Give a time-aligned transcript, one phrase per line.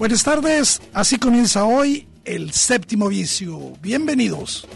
[0.00, 3.74] Buenas tardes, así comienza hoy el séptimo vicio.
[3.82, 4.66] Bienvenidos.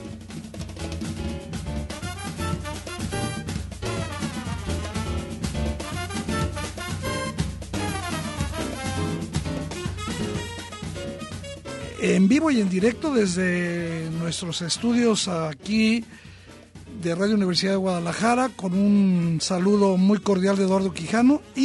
[12.03, 16.05] En vivo y en directo desde nuestros estudios aquí
[17.01, 21.64] de Radio Universidad de Guadalajara con un saludo muy cordial de Eduardo Quijano y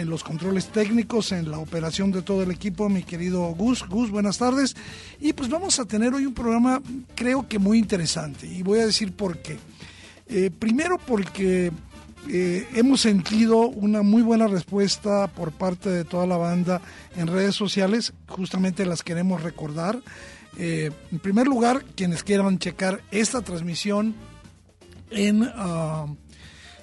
[0.00, 3.86] en los controles técnicos, en la operación de todo el equipo, mi querido Gus.
[3.86, 4.74] Gus, buenas tardes.
[5.20, 6.82] Y pues vamos a tener hoy un programa
[7.14, 9.58] creo que muy interesante y voy a decir por qué.
[10.28, 11.70] Eh, primero porque
[12.28, 16.80] eh, hemos sentido una muy buena respuesta por parte de toda la banda
[17.16, 20.00] en redes sociales, justamente las queremos recordar.
[20.56, 24.14] Eh, en primer lugar, quienes quieran checar esta transmisión
[25.10, 25.48] en...
[25.54, 26.06] Ah,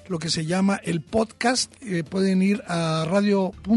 [0.08, 1.72] lo que se llama el podcast.
[1.82, 3.68] Eh, pueden ir a radio.udg.mx,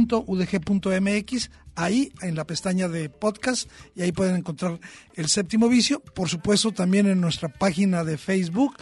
[1.75, 4.79] ahí en la pestaña de podcast, y ahí pueden encontrar
[5.15, 5.99] el séptimo vicio.
[5.99, 8.75] Por supuesto, también en nuestra página de Facebook.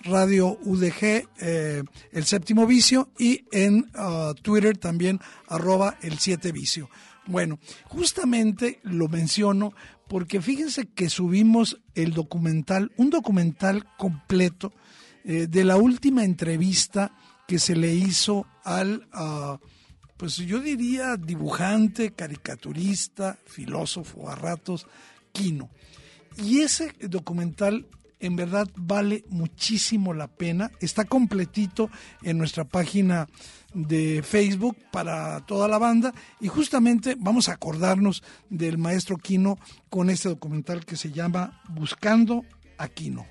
[0.00, 5.18] Radio UDG, eh, el séptimo vicio, y en uh, Twitter también,
[5.48, 6.90] arroba el siete vicio.
[7.26, 9.72] Bueno, justamente lo menciono
[10.08, 14.72] porque fíjense que subimos el documental, un documental completo
[15.24, 17.16] eh, de la última entrevista
[17.48, 19.58] que se le hizo al, ah,
[20.16, 24.86] pues yo diría, dibujante, caricaturista, filósofo a ratos,
[25.32, 25.70] Quino.
[26.36, 27.86] Y ese documental
[28.20, 30.70] en verdad vale muchísimo la pena.
[30.80, 31.90] Está completito
[32.22, 33.28] en nuestra página
[33.74, 39.58] de Facebook para toda la banda y justamente vamos a acordarnos del maestro Quino
[39.90, 42.44] con este documental que se llama Buscando
[42.78, 43.26] a Quino.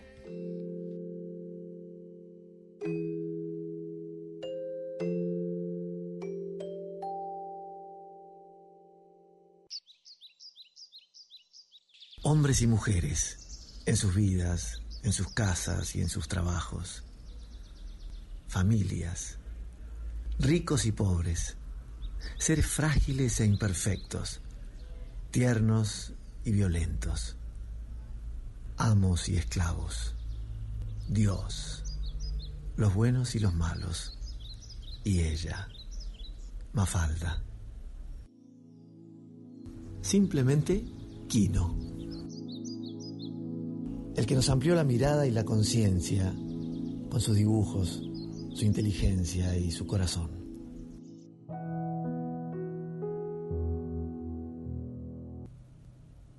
[12.25, 17.03] Hombres y mujeres, en sus vidas, en sus casas y en sus trabajos.
[18.47, 19.37] Familias,
[20.39, 21.57] ricos y pobres,
[22.37, 24.39] seres frágiles e imperfectos,
[25.31, 26.13] tiernos
[26.45, 27.35] y violentos,
[28.77, 30.15] amos y esclavos,
[31.09, 31.83] Dios,
[32.77, 34.17] los buenos y los malos,
[35.03, 35.67] y ella,
[36.71, 37.43] Mafalda.
[40.01, 40.85] Simplemente
[41.27, 41.92] Quino
[44.15, 46.33] el que nos amplió la mirada y la conciencia
[47.09, 48.01] con sus dibujos,
[48.53, 50.31] su inteligencia y su corazón.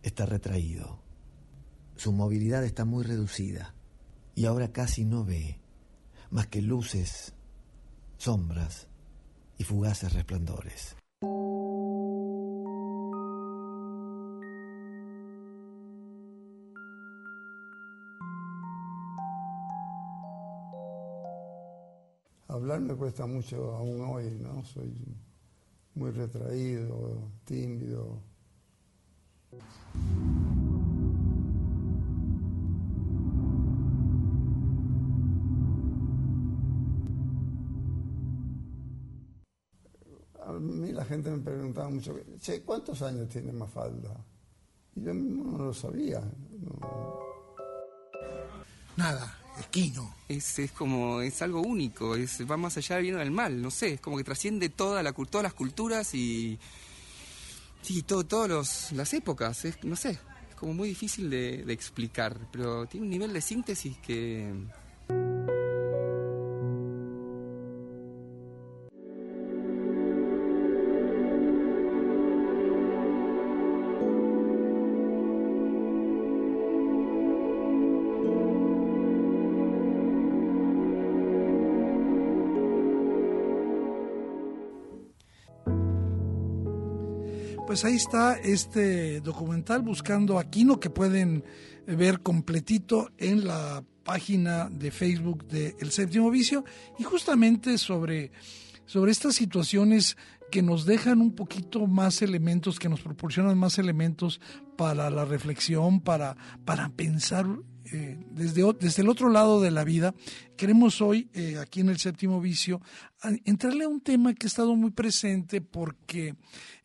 [0.02, 1.00] Está retraído,
[1.96, 3.74] su movilidad está muy reducida
[4.34, 5.60] y ahora casi no ve
[6.30, 7.34] más que luces,
[8.18, 8.88] sombras
[9.58, 10.96] y fugaces resplandores.
[22.64, 24.64] Hablar me cuesta mucho aún hoy, ¿no?
[24.64, 24.90] Soy
[25.94, 28.22] muy retraído, tímido.
[40.42, 44.24] A mí la gente me preguntaba mucho, che, ¿cuántos años tiene Mafalda?
[44.96, 46.22] Y yo no lo sabía.
[48.96, 50.14] Nada, Esquino.
[50.28, 53.60] Es, es como, es algo único, es, va más allá del bien o del mal,
[53.62, 56.58] no sé, es como que trasciende toda la, todas las culturas y.
[57.82, 60.18] Sí, todo, todas las épocas, es, no sé,
[60.48, 64.52] es como muy difícil de, de explicar, pero tiene un nivel de síntesis que.
[87.74, 91.42] Pues ahí está este documental Buscando Aquino que pueden
[91.88, 96.64] ver completito en la página de Facebook de El Séptimo Vicio.
[97.00, 98.30] Y justamente sobre,
[98.86, 100.16] sobre estas situaciones
[100.52, 104.40] que nos dejan un poquito más elementos, que nos proporcionan más elementos
[104.76, 107.44] para la reflexión, para, para pensar
[107.92, 110.14] eh, desde, desde el otro lado de la vida,
[110.56, 112.80] queremos hoy, eh, aquí en el séptimo vicio,
[113.44, 116.34] entrarle a un tema que ha estado muy presente porque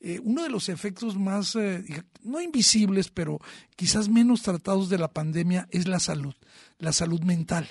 [0.02, 1.58] eh, uno de los efectos más,
[2.24, 3.40] no invisibles, pero
[3.76, 6.34] quizás menos tratados de la pandemia es la salud,
[6.80, 7.68] la salud mental.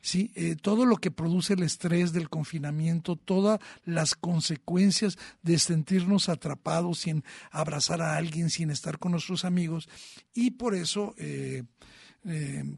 [0.00, 0.30] ¿sí?
[0.62, 7.24] todo lo que produce el estrés del confinamiento, todas las consecuencias de sentirnos atrapados sin
[7.50, 9.88] abrazar a alguien, sin estar con nuestros amigos.
[10.34, 11.64] Y por eso eh,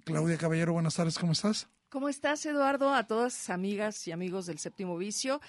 [0.04, 1.68] Claudia Caballero, buenas tardes, ¿cómo estás?
[1.88, 2.94] ¿Cómo estás, Eduardo?
[2.94, 5.40] A todas amigas y amigos del séptimo vicio.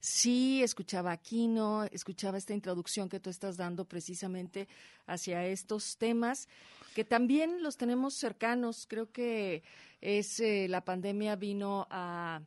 [0.00, 4.66] Sí, escuchaba Aquino, escuchaba esta introducción que tú estás dando precisamente
[5.06, 6.48] hacia estos temas
[6.94, 8.86] que también los tenemos cercanos.
[8.88, 9.62] Creo que
[10.00, 12.40] es eh, la pandemia vino a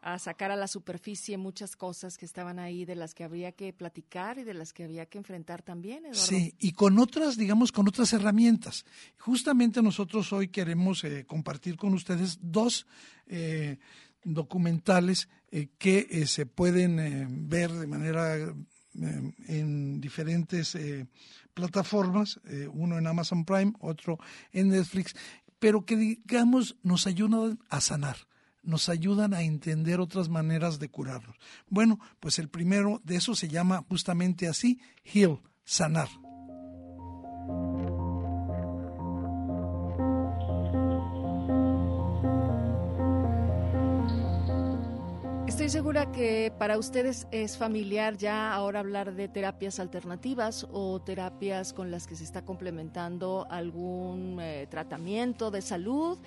[0.00, 3.72] a sacar a la superficie muchas cosas que estaban ahí, de las que habría que
[3.72, 6.04] platicar y de las que había que enfrentar también.
[6.12, 8.84] Sí, y con otras, digamos, con otras herramientas.
[9.18, 12.86] Justamente nosotros hoy queremos eh, compartir con ustedes dos
[13.26, 13.78] eh,
[14.22, 18.54] documentales eh, que se pueden ver de manera
[18.94, 20.76] en diferentes
[21.54, 22.40] plataformas,
[22.72, 24.18] uno en Amazon Prime, otro
[24.52, 25.14] en Netflix,
[25.60, 28.28] pero que digamos nos ayudan a sanar
[28.62, 31.36] nos ayudan a entender otras maneras de curarnos.
[31.68, 36.08] Bueno, pues el primero de eso se llama justamente así, heal, sanar.
[45.58, 51.72] Estoy segura que para ustedes es familiar ya ahora hablar de terapias alternativas o terapias
[51.72, 56.18] con las que se está complementando algún eh, tratamiento de salud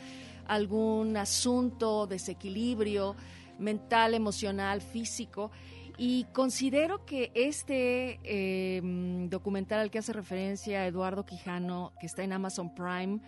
[0.48, 3.16] algún asunto, desequilibrio
[3.60, 5.52] mental, emocional, físico.
[5.98, 12.34] Y considero que este em, documental al que hace referencia Eduardo Quijano, que está en
[12.34, 13.20] Amazon Prime,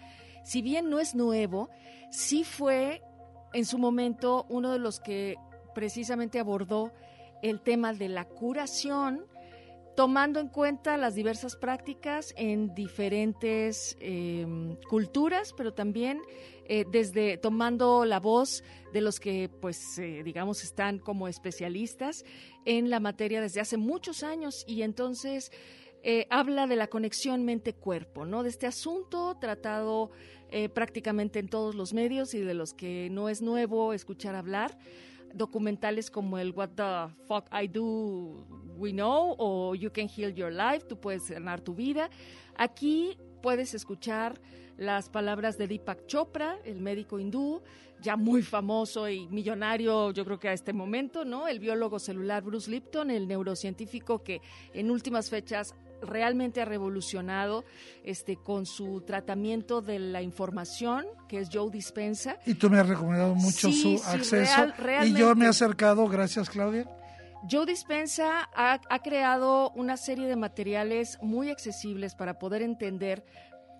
[0.44, 1.69] si bien no es nuevo,
[2.10, 3.01] sí fue
[3.54, 5.36] en su momento uno de los que
[5.75, 6.92] precisamente abordó
[7.42, 9.25] el tema de la curación
[9.95, 16.19] tomando en cuenta las diversas prácticas en diferentes em, culturas, pero también
[16.65, 18.63] eh, desde tomando la voz
[18.94, 22.24] de los que, pues, eh, digamos, están como especialistas
[22.65, 25.51] en la materia desde hace muchos años y entonces
[26.04, 28.44] eh, habla de la conexión mente-cuerpo, ¿no?
[28.44, 30.12] De este asunto tratado
[30.75, 34.77] prácticamente en todos los medios y de los que no es nuevo escuchar hablar
[35.33, 38.45] documentales como el What the Fuck I Do
[38.77, 42.10] We Know o You Can Heal Your Life, tú puedes sanar tu vida.
[42.56, 44.39] Aquí puedes escuchar
[44.78, 47.62] las palabras de Deepak Chopra, el médico hindú,
[48.02, 51.48] ya muy famoso y millonario, yo creo que a este momento, ¿no?
[51.48, 54.42] El biólogo celular Bruce Lipton, el neurocientífico que
[54.74, 57.64] en últimas fechas realmente ha revolucionado
[58.04, 62.38] este con su tratamiento de la información, que es Joe Dispensa.
[62.46, 64.68] Y tú me has recomendado mucho su acceso
[65.04, 66.86] y yo me he acercado, gracias Claudia.
[67.50, 73.25] Joe Dispensa ha, ha, creado una serie de materiales muy accesibles para poder entender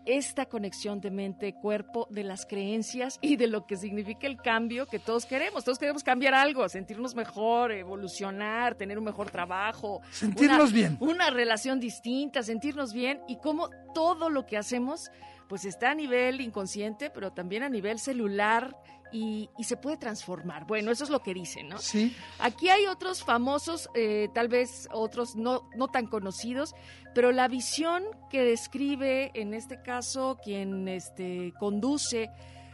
[0.06, 5.00] esta conexión de mente-cuerpo, de las creencias y de lo que significa el cambio que
[5.00, 5.64] todos queremos.
[5.64, 10.02] Todos queremos cambiar algo, sentirnos mejor, evolucionar, tener un mejor trabajo.
[10.12, 10.98] Sentirnos bien.
[11.00, 15.12] Una relación distinta, sentirnos bien y cómo todo lo que hacemos
[15.48, 18.76] pues está a nivel inconsciente, pero también a nivel celular
[19.14, 20.66] y, se puede transformar.
[20.66, 21.78] Bueno, eso es lo que dicen, ¿no?
[21.78, 22.16] Sí.
[22.40, 26.76] Aquí hay otros famosos, eh, tal vez otros no, no tan conocidos,
[27.14, 32.32] pero la visión que describe, en este caso, quien este, conduce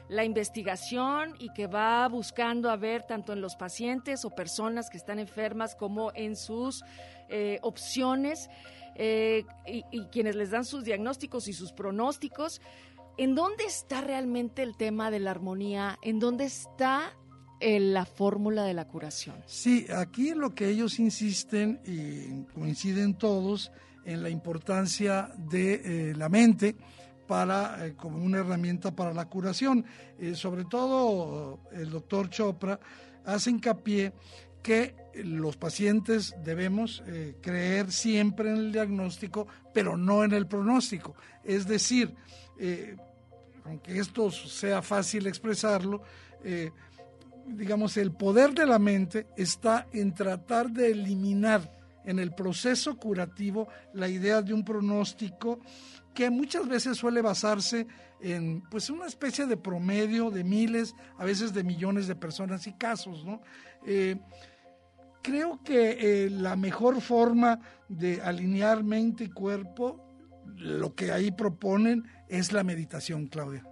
[0.07, 4.97] la investigación y que va buscando a ver tanto en los pacientes o personas que
[4.97, 6.83] están enfermas como en sus
[7.27, 8.49] eh, opciones
[8.95, 12.59] eh, y, y, quienes les dan sus diagnósticos y sus pronósticos,
[13.19, 15.99] ¿en dónde está realmente el tema de la armonía?
[16.01, 17.11] ¿En dónde está
[17.59, 19.35] eh, la fórmula de la curación?
[19.45, 23.73] Sí, aquí lo que ellos insisten y coinciden todos
[24.05, 26.77] en la importancia de eh, la mente
[27.27, 29.85] para eh, como una herramienta para la curación.
[30.33, 32.79] sobre todo el doctor Chopra
[33.25, 34.13] hace hincapié
[34.63, 34.95] que
[35.25, 37.03] los pacientes debemos
[37.41, 41.15] creer siempre en el diagnóstico, pero no en el pronóstico.
[41.43, 42.13] Es decir,
[43.69, 46.01] aunque esto sea fácil expresarlo,
[46.43, 46.71] eh,
[47.45, 51.71] digamos, el poder de la mente está en tratar de eliminar
[52.03, 55.59] en el proceso curativo la idea de un pronóstico
[56.13, 57.85] que muchas veces suele basarse
[58.19, 62.73] en pues una especie de promedio de miles, a veces de millones de personas y
[62.73, 63.41] casos, ¿no?
[63.85, 64.19] Eh,
[65.21, 70.09] creo que eh, la mejor forma de alinear mente y cuerpo,
[70.57, 73.65] lo que ahí proponen, es la meditación, Claudia.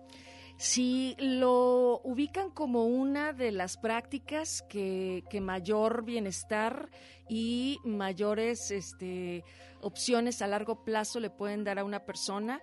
[0.58, 6.90] Si lo ubican como una de las prácticas que, que mayor bienestar
[7.30, 9.44] y mayores este,
[9.82, 12.60] opciones a largo plazo le pueden dar a una persona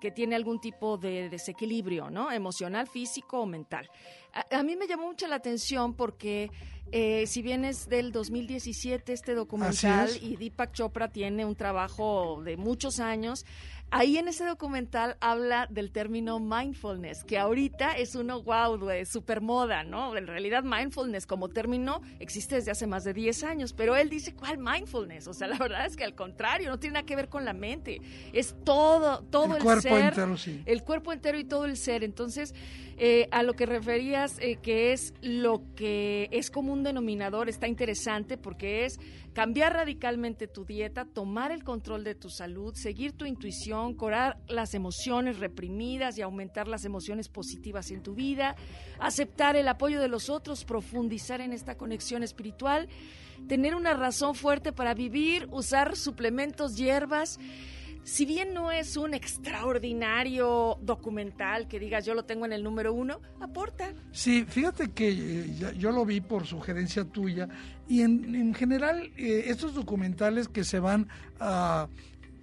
[0.00, 2.30] que tiene algún tipo de desequilibrio, ¿no?
[2.30, 3.88] Emocional, físico o mental.
[4.50, 6.50] A, mí me llamó mucho la atención porque
[6.92, 12.58] eh, si bien es del 2017 este documental y Deepak Chopra tiene un trabajo de
[12.58, 13.46] muchos años,
[13.90, 19.40] Ahí en ese documental habla del término mindfulness, que ahorita es uno wow, de super
[19.40, 20.16] moda, ¿no?
[20.16, 24.34] En realidad mindfulness como término existe desde hace más de 10 años, pero él dice,
[24.34, 25.28] ¿cuál mindfulness?
[25.28, 27.52] O sea, la verdad es que al contrario, no tiene nada que ver con la
[27.52, 28.00] mente,
[28.32, 30.62] es todo, todo el, el cuerpo ser, entero, sí.
[30.66, 32.02] el cuerpo entero y todo el ser.
[32.02, 32.54] Entonces,
[32.98, 37.68] eh, a lo que referías, eh, que es lo que es como un denominador, está
[37.68, 38.98] interesante porque es
[39.36, 44.72] cambiar radicalmente tu dieta, tomar el control de tu salud, seguir tu intuición, curar las
[44.72, 48.56] emociones reprimidas y aumentar las emociones positivas en tu vida,
[48.98, 52.88] aceptar el apoyo de los otros, profundizar en esta conexión espiritual,
[53.46, 57.38] tener una razón fuerte para vivir, usar suplementos, hierbas
[58.06, 62.94] si bien no es un extraordinario documental que digas yo lo tengo en el número
[62.94, 63.92] uno, aporta.
[64.12, 67.48] Sí, fíjate que eh, yo lo vi por sugerencia tuya
[67.88, 71.88] y en, general eh, estos documentales que se van a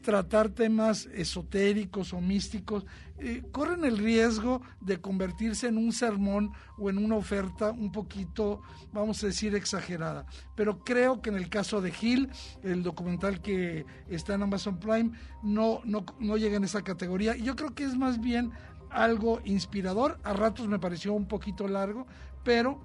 [0.03, 2.85] tratar temas esotéricos o místicos,
[3.17, 8.61] eh, corren el riesgo de convertirse en un sermón o en una oferta un poquito,
[8.91, 10.25] vamos a decir, exagerada.
[10.55, 12.29] Pero creo que en el caso de Gil,
[12.63, 17.35] el documental que está en Amazon Prime, no, no, no llega en esa categoría.
[17.37, 18.51] Y yo creo que es más bien
[18.89, 20.19] algo inspirador.
[20.23, 22.05] A ratos me pareció un poquito largo,
[22.43, 22.81] pero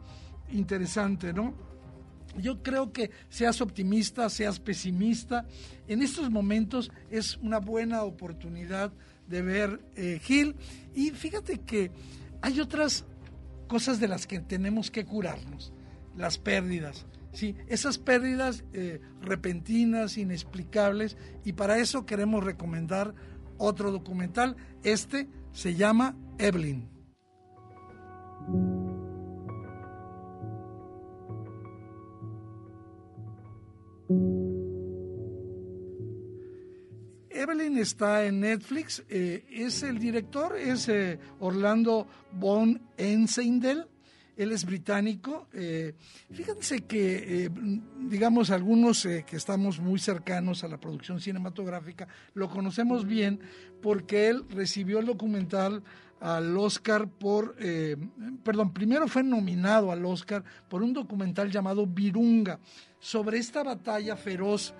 [0.50, 1.67] interesante, ¿no?
[2.38, 5.46] Yo creo que seas optimista, seas pesimista,
[5.86, 8.92] en estos momentos es una buena oportunidad
[9.28, 10.56] de ver eh, Gil.
[10.94, 11.90] Y fíjate que
[12.40, 13.04] hay otras
[13.66, 15.72] cosas de las que tenemos que curarnos,
[16.16, 17.06] las pérdidas.
[17.32, 23.14] Sí, esas pérdidas eh, repentinas, inexplicables, y para eso queremos recomendar
[23.58, 24.56] otro documental.
[24.82, 26.97] Este se llama Evelyn.
[37.48, 39.02] Evelyn está en Netflix.
[39.08, 43.86] Eh, es el director, es eh, Orlando Von Enseindel.
[44.36, 45.48] Él es británico.
[45.54, 45.94] Eh,
[46.30, 47.50] fíjense que,
[48.00, 53.40] digamos, algunos que estamos muy cercanos a la producción cinematográfica lo conocemos bien
[53.80, 55.82] porque él recibió el documental
[56.20, 57.54] al Oscar por,
[58.42, 62.58] perdón, primero fue nominado al Oscar por un documental llamado Virunga,
[62.98, 64.74] sobre esta batalla feroz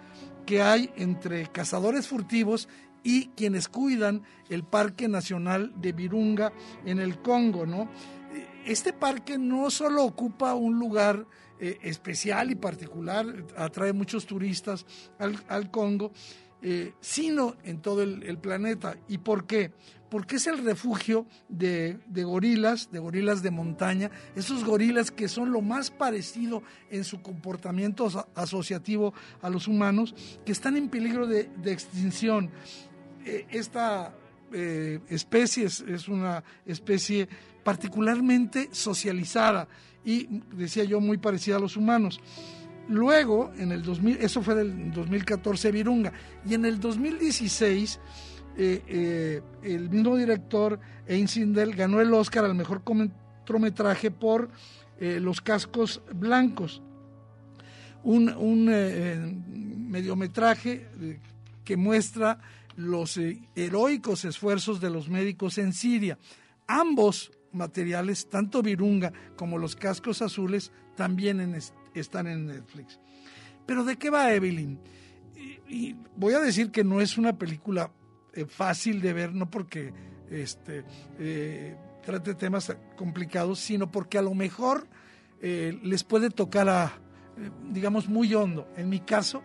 [0.45, 2.68] que hay entre cazadores furtivos
[3.02, 6.52] y quienes cuidan el Parque Nacional de Virunga
[6.85, 7.88] en el Congo, ¿no?
[8.64, 11.26] Este parque no solo ocupa un lugar
[11.59, 13.26] eh, especial y particular,
[13.57, 14.85] atrae muchos turistas
[15.18, 16.12] al, Congo,
[16.61, 18.97] eh, sino en todo el, planeta.
[19.09, 19.73] ¿Y por qué?
[20.10, 25.60] Porque es el refugio de, gorilas, de gorilas de montaña, esos gorilas que son lo
[25.60, 29.12] más parecido en su comportamiento asociativo
[29.42, 32.50] a los humanos, que están en peligro de, extinción.
[33.24, 34.14] E, esta
[34.52, 37.28] eh, especie es, una especie
[37.62, 39.68] particularmente socializada
[40.04, 42.20] y, decía yo, muy parecida a los humanos.
[42.88, 46.12] Luego, en el 2000, eso fue del 2014 Virunga,
[46.46, 48.00] y en el 2016
[48.60, 54.50] eh, eh, el mismo director Einsindel ganó el Oscar al mejor cortometraje por
[54.98, 56.82] eh, Los Cascos Blancos,
[58.02, 58.66] un,
[59.88, 60.88] mediometraje
[61.64, 62.40] que muestra
[62.74, 63.20] los
[63.54, 66.18] heroicos esfuerzos de los médicos en Siria.
[66.66, 71.56] Ambos materiales, tanto Virunga como los cascos azules, también
[71.94, 72.98] están en Netflix.
[73.66, 74.80] Pero ¿de qué va Evelyn?
[75.68, 77.92] y, voy a decir que no es una película
[78.35, 79.92] eh, fácil de ver, no porque
[80.30, 80.85] este,
[81.18, 84.87] eh, trate temas complicados, sino porque a lo mejor
[85.40, 86.92] eh, les puede tocar a,
[87.70, 88.68] digamos, muy hondo.
[88.76, 89.42] En mi caso,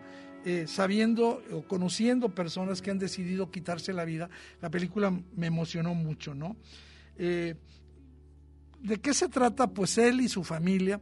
[0.66, 4.28] sabiendo o conociendo personas que han decidido quitarse la vida,
[4.60, 6.56] la película me emocionó mucho, ¿no?
[7.16, 7.56] ¿De
[9.00, 9.68] qué se trata?
[9.68, 11.00] Pues él y su familia,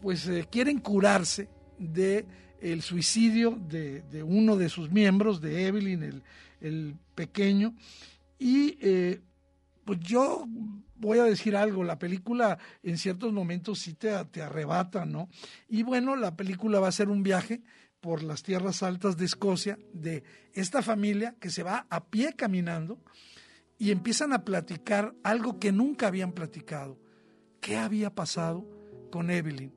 [0.00, 2.24] pues quieren curarse de
[2.60, 6.22] el suicidio de, uno de sus miembros, de Evelyn,
[6.60, 7.74] el, pequeño.
[8.38, 9.20] Y eh,
[9.84, 10.44] pues yo
[10.96, 15.28] voy a decir algo, la película en ciertos momentos sí te, te arrebata, ¿no?
[15.68, 17.62] Y bueno, la película va a ser un viaje
[18.00, 20.22] por las tierras altas de Escocia de
[20.52, 22.98] esta familia que se va a pie caminando
[23.78, 26.98] y empiezan a platicar algo que nunca habían platicado.
[27.60, 28.64] ¿Qué había pasado
[29.10, 29.72] con Evelyn?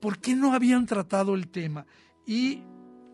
[0.00, 1.86] ¿Por qué no habían tratado el tema?
[2.26, 2.62] Y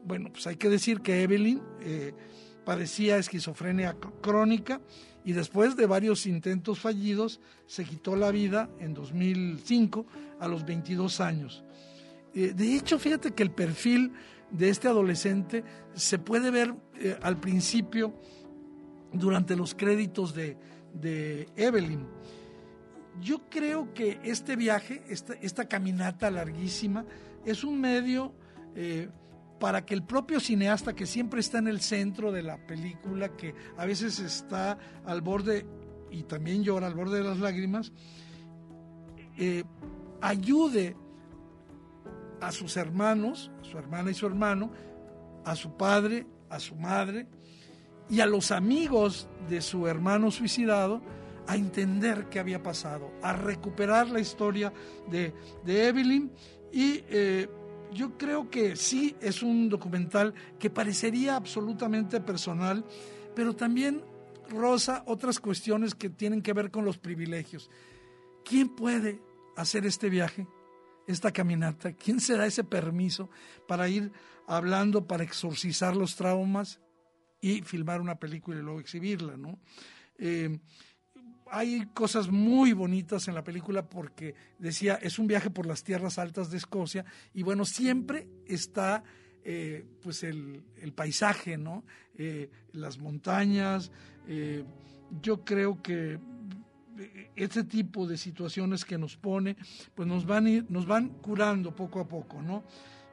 [0.04, 2.14] bueno, pues hay que decir que Evelyn eh,
[2.64, 4.80] padecía esquizofrenia crónica
[5.24, 10.06] y después de varios intentos fallidos se quitó la vida en 2005
[10.40, 11.64] a los 22 años.
[12.34, 14.12] Eh, de hecho, fíjate que el perfil
[14.50, 15.64] de este adolescente
[15.94, 18.14] se puede ver eh, al principio
[19.12, 20.56] durante los créditos de,
[21.56, 22.06] Evelyn.
[23.20, 27.04] Yo creo que este viaje, esta, caminata larguísima,
[27.44, 28.34] es un medio
[28.74, 29.08] eh,
[29.60, 33.54] para que el propio cineasta, que siempre está en el centro de la película, que
[33.76, 35.66] a veces está al borde
[36.10, 37.92] y también llora al borde de las lágrimas,
[39.38, 39.64] eh,
[40.20, 40.96] ayude
[42.40, 44.72] a sus hermanos, a su hermana y su hermano,
[45.44, 47.28] a su padre, a su madre,
[48.10, 51.00] y a los amigos de su hermano suicidado
[51.46, 54.72] a entender qué había pasado, a recuperar la historia
[55.10, 55.32] de,
[55.66, 56.30] Evelyn
[56.72, 57.48] y eh,
[57.94, 62.84] yo creo que sí es un documental que parecería absolutamente personal,
[63.34, 64.02] pero también
[64.48, 67.70] rosa otras cuestiones que tienen que ver con los privilegios.
[68.44, 69.20] ¿Quién puede
[69.56, 70.46] hacer este viaje,
[71.06, 71.92] esta caminata?
[71.92, 73.30] ¿Quién se da ese permiso
[73.68, 74.12] para ir
[74.46, 76.80] hablando, para exorcizar los traumas?
[77.42, 79.58] y filmar una película y luego exhibirla, ¿no?
[80.16, 80.60] Eh,
[81.52, 86.18] hay cosas muy bonitas en la película porque decía, es un viaje por las tierras
[86.18, 87.04] altas de Escocia
[87.34, 89.04] y bueno, siempre está
[89.44, 90.62] eh, pues el,
[90.94, 91.84] paisaje, ¿no?
[92.16, 93.90] Eh, las montañas,
[95.20, 96.18] yo creo que
[97.36, 99.56] este tipo de situaciones que nos pone,
[99.94, 102.64] pues nos van, nos van curando poco a poco, ¿no?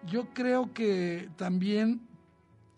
[0.06, 2.02] Yo creo que también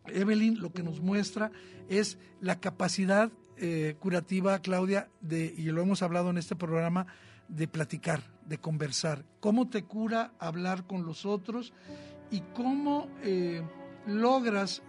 [0.07, 1.51] Evelyn lo que nos muestra
[1.89, 7.05] es la capacidad eh, curativa, Claudia, y lo hemos hablado en este programa,
[7.47, 9.23] de platicar, de conversar.
[9.39, 11.73] Cómo te cura hablar con los otros
[12.31, 13.61] y cómo eh,
[14.07, 14.81] logras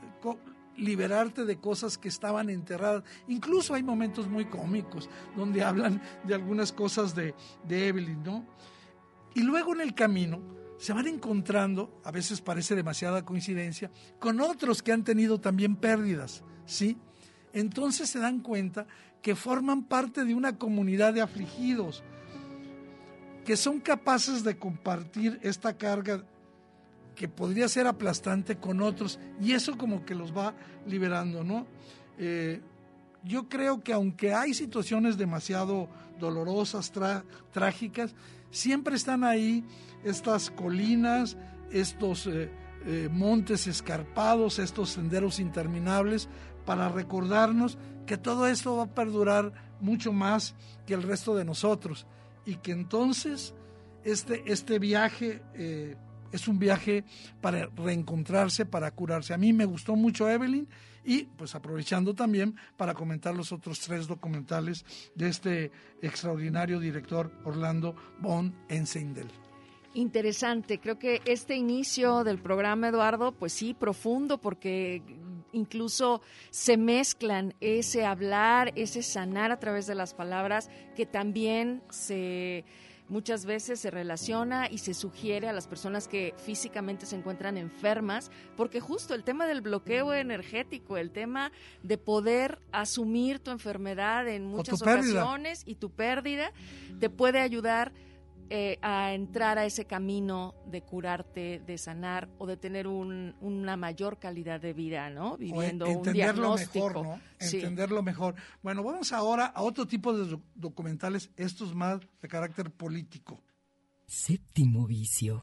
[0.77, 3.03] liberarte de cosas que estaban enterradas.
[3.29, 7.35] Incluso hay momentos muy cómicos donde hablan de algunas cosas de,
[7.69, 8.47] de Evelyn, ¿no?
[9.35, 10.41] Y luego en el camino,
[10.79, 16.43] se van encontrando, a veces parece demasiada coincidencia, con otros que han tenido también pérdidas,
[16.67, 16.99] ¿sí?
[17.53, 18.87] Entonces se dan cuenta
[19.21, 22.03] que forman parte de una comunidad de afligidos,
[23.45, 26.25] que son capaces de compartir esta carga
[27.15, 30.55] que podría ser aplastante con otros, y eso como que los va
[30.87, 31.67] liberando, ¿no?
[32.19, 32.61] Eh,
[33.25, 35.89] yo creo que aunque hay situaciones demasiado
[36.19, 36.93] dolorosas,
[37.53, 38.15] trágicas,
[38.51, 39.65] siempre están ahí
[40.05, 41.37] estas colinas,
[41.71, 42.51] estos eh,
[42.85, 46.29] eh, montes escarpados, estos senderos interminables,
[46.65, 50.55] para recordarnos que todo esto va a perdurar mucho más
[50.87, 52.07] que el resto de nosotros
[52.45, 53.55] y que entonces
[54.05, 55.97] este, este viaje eh,
[56.33, 57.05] es un viaje
[57.41, 59.35] para reencontrarse, para curarse.
[59.35, 60.67] A mí me gustó mucho Evelyn
[61.05, 67.95] y pues aprovechando también para comentar los otros tres documentales de este extraordinario director Orlando
[68.21, 69.29] Von Enseindel.
[69.95, 75.03] Interesante, creo que este inicio del programa, Eduardo, pues sí, profundo, porque
[75.53, 82.65] incluso se mezclan ese hablar, ese sanar a través de las palabras, que también se
[83.09, 88.31] muchas veces se relaciona y se sugiere a las personas que físicamente se encuentran enfermas,
[88.57, 94.47] porque justo el tema del bloqueo energético, el tema de poder asumir tu enfermedad en
[94.47, 96.53] muchas ocasiones y tu pérdida,
[97.01, 97.93] te puede ayudar
[98.51, 104.19] eh, a entrar a ese camino de curarte, de sanar o de tener una mayor
[104.19, 105.37] calidad de vida, ¿no?
[105.39, 106.89] Viviendo un diagnóstico.
[106.89, 107.21] Mejor, ¿no?
[107.41, 108.35] Entenderlo mejor.
[108.63, 113.43] Bueno, vamos ahora a otro tipo de documentales, estos más de carácter político.
[114.07, 115.43] Séptimo vicio.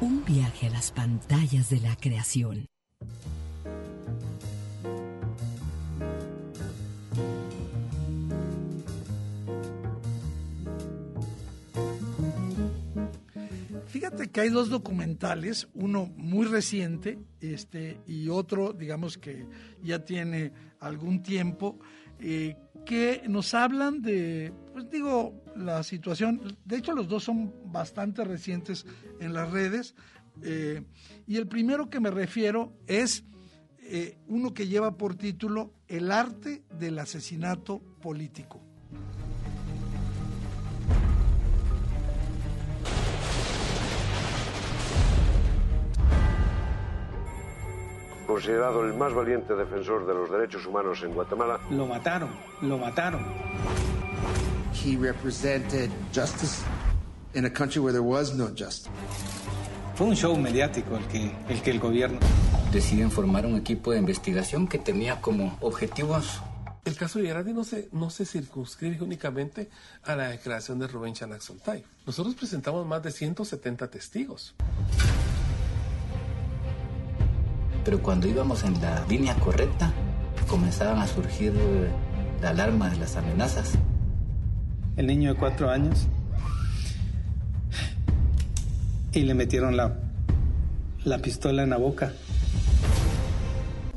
[0.00, 2.66] Un viaje a las pantallas de la creación.
[14.04, 19.46] Fíjate que hay dos documentales, uno muy reciente este, y otro, digamos que
[19.82, 21.78] ya tiene algún tiempo,
[22.20, 28.24] eh, que nos hablan de, pues digo, la situación, de hecho los dos son bastante
[28.24, 28.84] recientes
[29.20, 29.94] en las redes,
[30.42, 30.82] Eh,
[31.26, 33.24] y el primero que me refiero es
[33.78, 38.60] eh, uno que lleva por título El arte del asesinato político.
[48.34, 51.60] Considerado el más valiente defensor de los derechos humanos en Guatemala.
[51.70, 52.30] Lo mataron,
[52.62, 53.24] lo mataron.
[54.72, 56.64] He represented justice
[57.34, 58.90] in a country where there was no justice.
[59.94, 62.18] Fue un show mediático el que el, que el gobierno
[62.72, 66.40] deciden formar un equipo de investigación que tenía como objetivos
[66.84, 69.70] el caso de Gerardi no se, no se circunscribe únicamente
[70.02, 71.84] a la declaración de Rubén Chanak Soltay.
[72.04, 74.54] Nosotros presentamos más de 170 testigos.
[77.84, 79.92] Pero cuando íbamos en la línea correcta,
[80.48, 81.52] comenzaban a surgir
[82.40, 83.72] la alarma de las amenazas.
[84.96, 86.06] El niño de cuatro años
[89.14, 89.96] y le metieron la,
[91.04, 92.12] la pistola en la boca.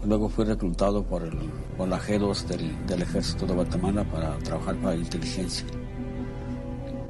[0.06, 1.38] Luego fui reclutado por, el,
[1.76, 5.66] por la G2 del, del, Ejército de Guatemala para trabajar para inteligencia,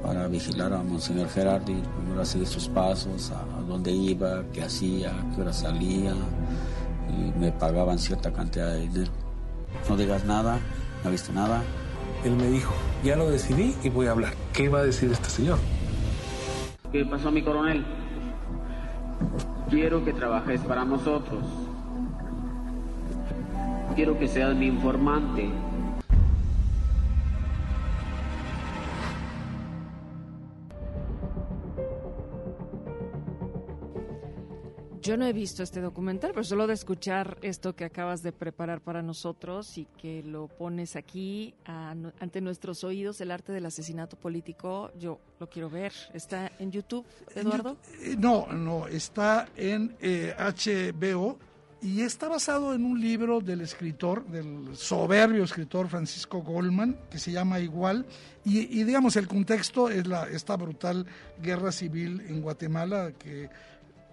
[0.02, 5.12] para vigilar a Monseñor Gerardi, para seguir sus pasos, a, a dónde iba, qué hacía,
[5.34, 6.14] qué hora salía,
[7.18, 9.10] y me pagaban cierta cantidad de dinero.
[9.88, 10.58] No digas nada,
[11.04, 11.62] no viste nada.
[12.24, 12.72] Él me dijo,
[13.04, 14.32] ya lo decidí y voy a hablar.
[14.52, 15.58] ¿Qué va a decir este señor?
[16.92, 17.84] ¿Qué pasó, mi coronel?
[19.70, 21.44] Quiero que trabajes para nosotros.
[23.94, 25.50] Quiero que seas mi informante.
[35.08, 38.82] Yo no he visto este documental, pero solo de escuchar esto que acabas de preparar
[38.82, 44.18] para nosotros y que lo pones aquí a, ante nuestros oídos, el arte del asesinato
[44.18, 45.94] político, yo lo quiero ver.
[46.12, 47.78] ¿Está en YouTube, Eduardo?
[48.18, 51.38] No, no, está en eh, HBO
[51.80, 57.32] y está basado en un libro del escritor, del soberbio escritor Francisco Goldman, que se
[57.32, 58.04] llama Igual,
[58.44, 61.06] y, y digamos el contexto es la, esta brutal
[61.40, 63.48] guerra civil en Guatemala que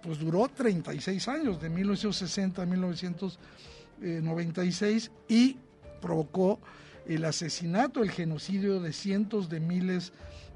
[0.06, 5.56] pues duró 36 años, de 1960 a 1996, y
[6.00, 6.60] provocó
[7.06, 10.12] el asesinato, el genocidio de cientos de miles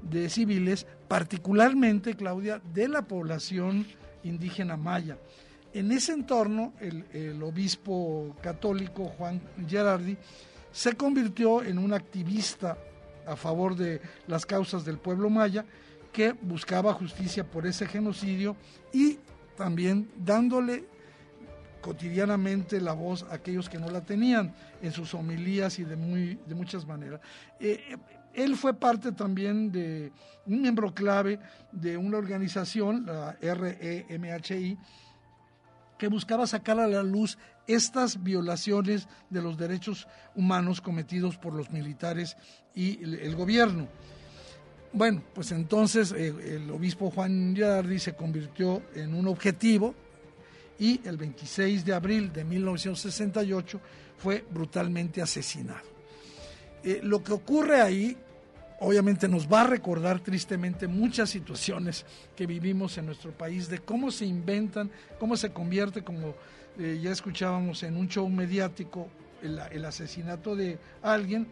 [0.09, 3.85] de civiles, particularmente, Claudia, de la población
[4.23, 5.17] indígena maya.
[5.73, 10.15] En ese entorno, el, el, obispo católico Juan Gerardi
[10.71, 12.77] se convirtió en un activista
[13.27, 15.65] a favor de las causas del pueblo maya
[16.13, 18.55] que buscaba justicia por ese genocidio
[18.93, 19.19] y
[19.55, 20.85] también dándole
[21.81, 26.39] cotidianamente la voz a aquellos que no la tenían en sus homilías y de, muy,
[26.45, 27.19] de muchas maneras.
[27.59, 27.97] Eh,
[28.33, 30.11] él fue parte también de
[30.45, 31.39] un miembro clave
[31.71, 34.77] de una organización, la REMHI,
[35.97, 37.37] que buscaba sacar a la luz
[37.67, 42.37] estas violaciones de los derechos humanos cometidos por los militares
[42.73, 43.87] y el gobierno.
[44.93, 49.95] Bueno, pues entonces eh, el obispo Juan Yardi se convirtió en un objetivo
[50.77, 53.79] y el 26 de abril de 1968
[54.17, 55.87] fue brutalmente asesinado.
[56.83, 58.17] Eh, lo que ocurre ahí
[58.81, 62.03] obviamente nos va a recordar tristemente muchas situaciones
[62.35, 66.35] que vivimos en nuestro país, de cómo se inventan, cómo se convierte, como
[66.79, 69.07] eh, ya escuchábamos en un show mediático,
[69.43, 71.47] el, el asesinato de alguien.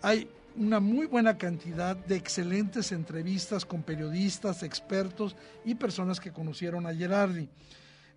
[0.00, 0.28] Hay
[0.60, 6.94] una muy buena cantidad de excelentes entrevistas con periodistas, expertos y personas que conocieron a
[6.94, 7.48] Gerardi.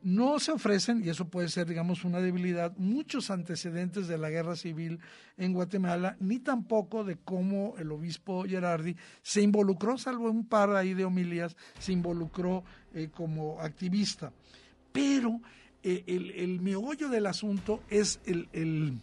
[0.02, 4.58] No se ofrecen, y eso puede ser, digamos, una debilidad, muchos antecedentes de la guerra
[4.58, 5.00] civil
[5.38, 10.94] en Guatemala, ni tampoco de cómo el obispo Gerardi se involucró, salvo un par ahí
[10.94, 14.34] de homilías, se involucró eh, como activista.
[14.92, 15.40] Pero
[15.82, 19.00] eh, el, el, meollo del asunto es el, el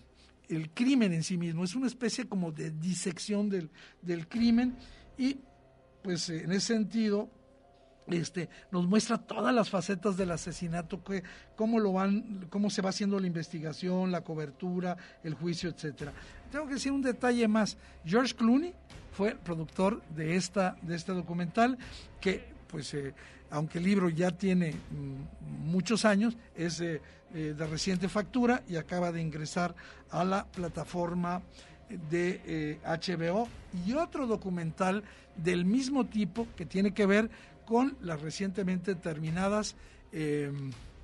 [0.51, 3.71] el crimen en sí mismo, es una especie como de disección del,
[4.03, 4.77] del crimen
[5.17, 5.39] y
[6.03, 7.31] pues en ese sentido
[8.09, 11.23] este, nos muestra todas las facetas del asesinato, que,
[11.57, 16.13] cómo lo van, cómo se va haciendo la investigación, la cobertura, el juicio, etcétera.
[16.51, 17.77] Tengo que decir un detalle más.
[18.05, 18.75] George Clooney
[19.13, 21.79] fue productor de esta, de este documental,
[22.21, 23.15] que pues eh,
[23.51, 27.01] aunque el libro ya tiene mm, muchos años, es eh,
[27.35, 29.75] eh, de reciente factura y acaba de ingresar
[30.11, 31.43] a la plataforma
[32.09, 33.49] de HBO
[33.85, 35.03] y otro documental
[35.35, 37.29] del mismo tipo que tiene que ver
[37.67, 39.75] con las recientemente terminadas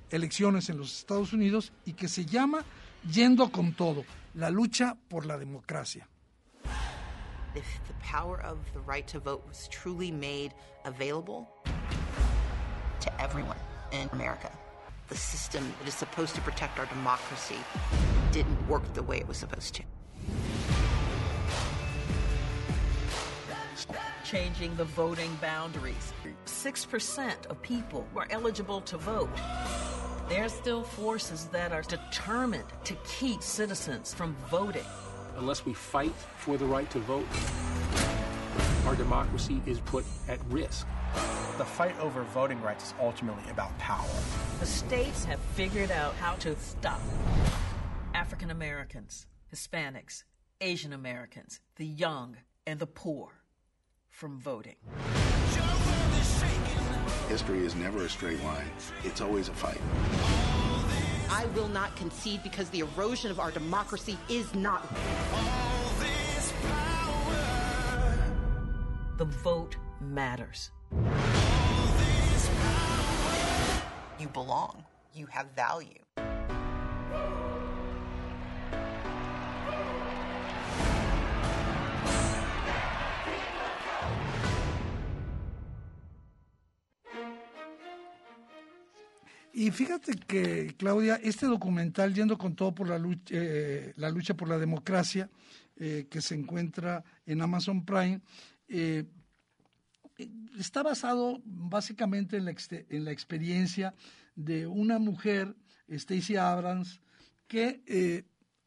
[0.09, 2.63] elecciones en los Estados Unidos y que se llama
[3.11, 4.05] Yendo con todo,
[4.35, 6.07] la lucha por la democracia.
[7.57, 10.53] if the power of the right to vote was truly made
[10.85, 11.49] available
[13.07, 13.57] to everyone,
[13.91, 14.51] in America.
[15.07, 17.55] The system that is supposed to protect our democracy
[18.31, 19.83] didn't work the way it was supposed to.
[24.25, 26.13] Changing the voting boundaries.
[26.45, 29.29] 6% of people were eligible to vote.
[30.27, 34.83] There are still forces that are determined to keep citizens from voting.
[35.37, 37.27] Unless we fight for the right to vote,
[38.85, 40.85] our democracy is put at risk.
[41.57, 44.07] The fight over voting rights is ultimately about power.
[44.59, 47.01] The states have figured out how to stop
[48.13, 50.23] African Americans, Hispanics,
[50.61, 53.29] Asian Americans, the young, and the poor
[54.09, 54.75] from voting.
[57.29, 58.69] History is never a straight line,
[59.03, 59.81] it's always a fight.
[61.29, 64.87] I will not concede because the erosion of our democracy is not.
[69.17, 70.71] The vote matters.
[74.19, 74.83] You belong.
[75.13, 76.03] You have value.
[89.57, 94.35] Y fíjate que, Claudia, este documental, Yendo con todo por la lucha, eh, la lucha
[94.35, 95.31] por la democracia,
[95.77, 98.21] eh, que se encuentra en Amazon Prime,
[98.67, 99.05] eh,
[100.57, 103.93] está basado básicamente en la, en la, experiencia
[104.35, 105.55] de una mujer,
[105.89, 106.99] Stacey Abrams,
[107.47, 108.25] que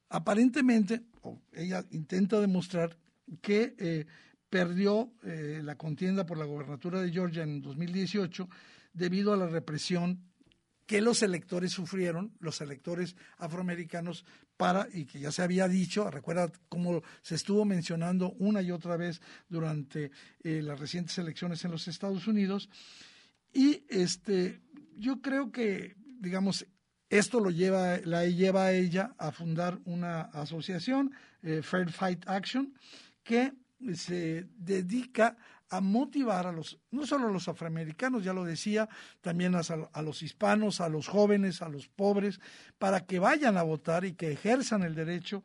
[0.08, 1.02] aparentemente,
[1.52, 2.96] ella intenta demostrar
[3.40, 4.06] que
[4.48, 8.48] perdió la contienda por la gobernatura de Georgia en 2018
[8.92, 10.29] debido a la represión
[10.90, 14.24] que los electores sufrieron, los electores afroamericanos,
[14.56, 18.96] para, y que ya se había dicho, recuerda cómo se estuvo mencionando una y otra
[18.96, 20.10] vez durante
[20.42, 22.68] eh, las recientes elecciones en los Estados Unidos,
[23.52, 24.62] y este,
[24.96, 26.66] yo creo que, digamos,
[27.08, 31.12] esto lo lleva, la lleva a ella a fundar una asociación,
[31.44, 32.74] eh, Fair Fight Action,
[33.22, 33.52] que
[33.94, 35.36] se dedica
[35.70, 38.88] a motivar a los, no solo a los afroamericanos, ya lo decía,
[39.20, 42.40] también a, los hispanos, a los jóvenes, a los pobres,
[42.78, 45.44] para que vayan a votar y que ejerzan el derecho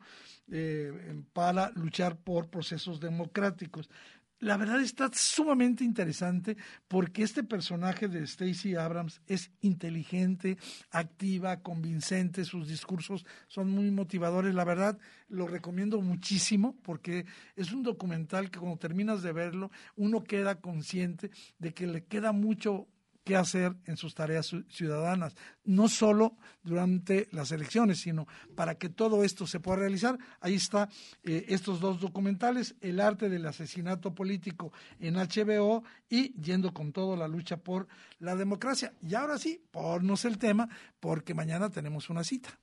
[0.50, 3.88] eh, para luchar por procesos democráticos
[4.38, 6.56] la verdad está sumamente interesante
[6.88, 10.58] porque este personaje de Stacey Abrams es inteligente,
[10.90, 14.54] activa, convincente, sus discursos son muy motivadores.
[14.54, 17.24] La verdad, lo recomiendo muchísimo porque
[17.56, 22.32] es un documental que cuando terminas de verlo, uno queda consciente de que le queda
[22.32, 22.88] mucho
[23.26, 25.34] qué hacer en sus tareas ciudadanas,
[25.64, 30.16] no solo durante las elecciones, sino para que todo esto se pueda realizar.
[30.40, 30.88] Ahí está
[31.24, 37.16] eh, estos dos documentales, El arte del asesinato político en HBO y Yendo con todo
[37.16, 37.88] la lucha por
[38.20, 38.92] la democracia.
[39.02, 40.68] Y ahora sí, pornos el tema,
[41.00, 42.56] porque mañana tenemos una cita.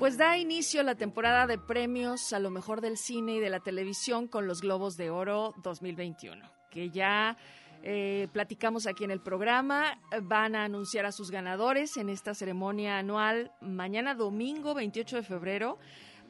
[0.00, 3.60] Pues da inicio la temporada de premios a lo mejor del cine y de la
[3.60, 7.36] televisión con los Globos de Oro 2021, que ya
[7.82, 10.00] eh, platicamos aquí en el programa.
[10.22, 15.78] Van a anunciar a sus ganadores en esta ceremonia anual mañana domingo 28 de febrero,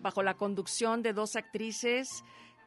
[0.01, 2.09] bajo la conducción de dos actrices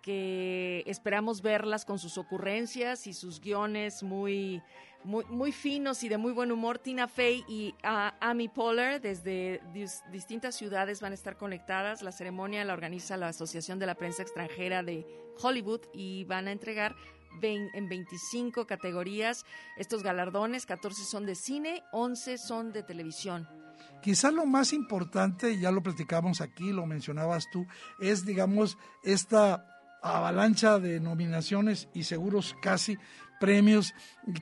[0.02, 4.62] que esperamos verlas con sus ocurrencias y sus guiones muy
[5.04, 6.80] muy, muy finos y de muy buen humor.
[6.80, 9.62] Tina Fey y uh, Amy Poehler desde
[10.12, 12.02] distintas ciudades van a estar conectadas.
[12.02, 15.06] La ceremonia la organiza la Asociación de la Prensa Extranjera de
[15.42, 16.96] Hollywood y van a entregar
[17.42, 19.46] en 25 categorías
[19.78, 20.66] estos galardones.
[20.66, 23.48] 14 son de cine, 11 son de televisión.
[24.02, 27.66] Quizás lo más importante, ya lo platicamos aquí, lo mencionabas tú,
[28.00, 29.66] es, digamos, esta
[30.02, 32.98] avalancha de nominaciones y seguros casi
[33.40, 33.94] premios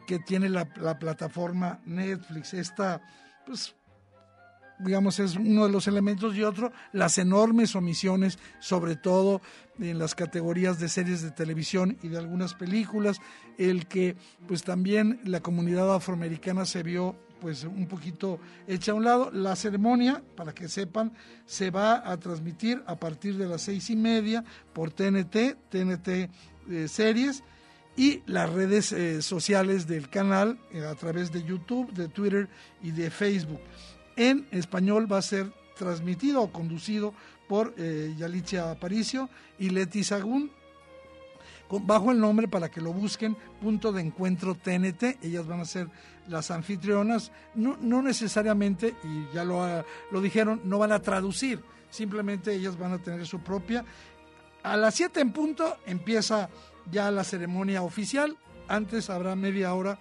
[0.07, 2.53] que tiene la, plataforma Netflix.
[2.53, 3.01] Esta,
[3.45, 3.75] pues,
[4.79, 9.41] digamos, es uno de los elementos y otro, las enormes omisiones, sobre todo
[9.79, 13.19] en las categorías de series de televisión y de algunas películas,
[13.57, 14.15] el que
[14.47, 19.31] pues también la comunidad afroamericana se vio pues un poquito hecha a un lado.
[19.31, 21.11] La ceremonia, para que sepan,
[21.45, 26.07] se va a transmitir a partir de las seis y media por TNT, TNT
[26.69, 27.43] eh, Series
[27.95, 32.49] y las redes eh, sociales del canal eh, a través de YouTube, de Twitter
[32.81, 33.61] y de Facebook.
[34.15, 37.13] En español va a ser transmitido o conducido
[37.47, 38.15] por eh,
[38.59, 40.51] Aparicio y Leti Sagún,
[41.69, 45.23] bajo el nombre para que lo busquen, Punto de Encuentro TNT.
[45.23, 45.87] Ellas van a ser
[46.27, 52.53] las anfitrionas, no, no necesariamente, y ya lo, lo dijeron, no van a traducir, simplemente
[52.53, 53.83] ellas van a tener su propia.
[54.63, 56.49] A las 7 en punto empieza
[56.89, 58.37] ya la ceremonia oficial.
[58.67, 59.99] Antes habrá media hora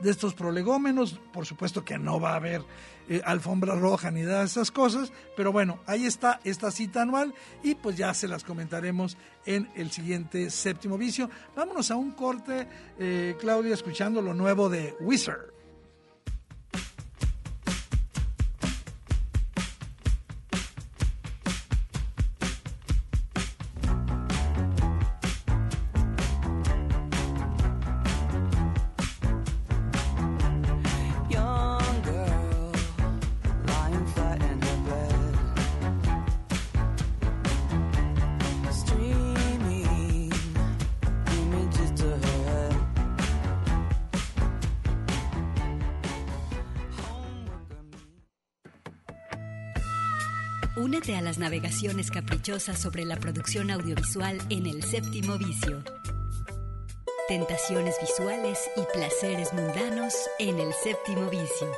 [0.00, 1.20] de estos prolegómenos.
[1.32, 2.62] Por supuesto que no va a haber
[3.08, 7.34] eh, alfombra roja ni nada de esas cosas, pero bueno, ahí está esta cita anual
[7.62, 11.30] y pues ya se las comentaremos en el siguiente séptimo vicio.
[11.54, 12.66] Vámonos a un corte,
[12.98, 15.55] eh, Claudia, escuchando lo nuevo de Wizard.
[51.46, 55.80] Navegaciones caprichosas sobre la producción audiovisual en el séptimo vicio.
[57.28, 61.70] Tentaciones visuales y placeres mundanos en el séptimo vicio.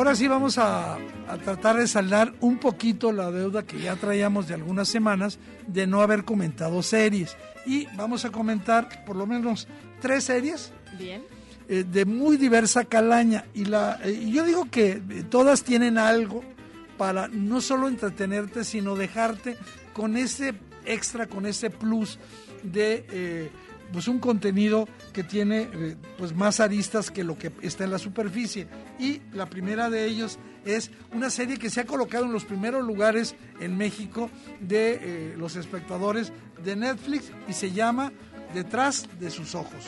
[0.00, 4.48] Ahora sí vamos a, a tratar de saldar un poquito la deuda que ya traíamos
[4.48, 7.36] de algunas semanas de no haber comentado series.
[7.66, 9.68] Y vamos a comentar por lo menos
[10.00, 11.22] tres series Bien.
[11.68, 13.44] eh, de muy diversa calaña.
[13.52, 16.42] Y la, eh, y yo digo que todas tienen algo
[16.96, 19.58] para no solo entretenerte, sino dejarte
[19.92, 20.54] con ese
[20.86, 22.18] extra, con ese plus
[22.62, 23.50] de eh,
[23.92, 27.98] pues un contenido que tiene eh, pues más aristas que lo que está en la
[27.98, 28.68] superficie.
[28.98, 32.84] Y la primera de ellos es una serie que se ha colocado en los primeros
[32.84, 38.12] lugares en México de eh, los espectadores de Netflix y se llama
[38.54, 39.84] Detrás de sus ojos.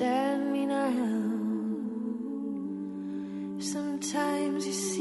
[0.00, 0.90] Understand me now?
[3.58, 4.97] Sometimes you see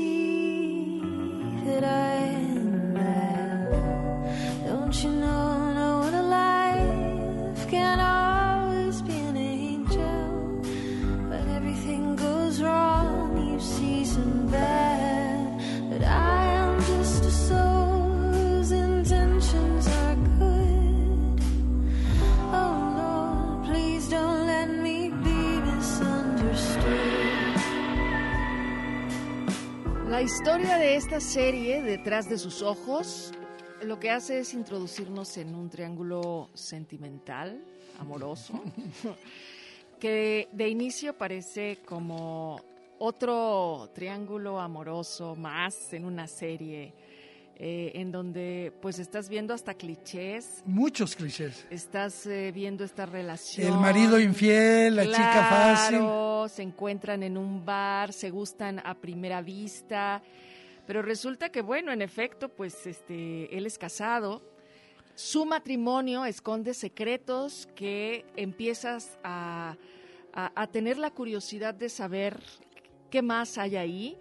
[30.28, 33.32] historia de esta serie, detrás de sus ojos,
[33.82, 37.64] lo que hace es introducirnos en un triángulo sentimental,
[37.98, 38.62] amoroso,
[40.02, 42.60] que de inicio parece como
[43.00, 46.94] otro triángulo amoroso más en una serie,
[47.60, 51.66] eh, en donde pues estás viendo hasta clichés, Muchos clichés.
[51.72, 53.74] estás eh, viendo esta relación.
[53.74, 56.00] El marido infiel, la chica fácil.
[56.50, 60.22] Se encuentran en un bar, se gustan a primera vista,
[60.86, 64.42] pero resulta que, bueno, en efecto, pues este, él es casado.
[65.16, 69.76] Su matrimonio esconde secretos que empiezas a,
[70.32, 72.40] a- a tener la curiosidad de saber
[73.10, 74.18] qué más hay ahí.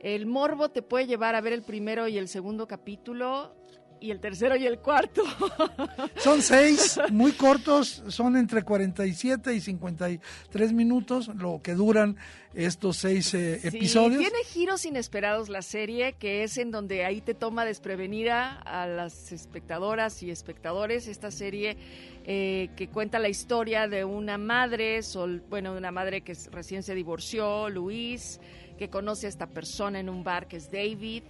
[0.00, 3.54] El morbo te puede llevar a ver el primero y el segundo capítulo
[4.00, 5.22] y el tercero y el cuarto.
[6.18, 12.16] Son seis, muy cortos, son entre 47 y 53 minutos, lo que duran
[12.54, 14.20] estos seis eh, Sí, episodios.
[14.20, 19.32] tiene giros inesperados la serie, que es en donde ahí te toma desprevenida a las
[19.32, 21.08] espectadoras y espectadores.
[21.08, 21.76] Esta serie
[22.24, 26.84] eh, que cuenta la historia de una madre, sol- bueno, de una madre que recién
[26.84, 28.38] se divorció, Luis,
[28.78, 31.24] que conoce a esta persona en un bar que es David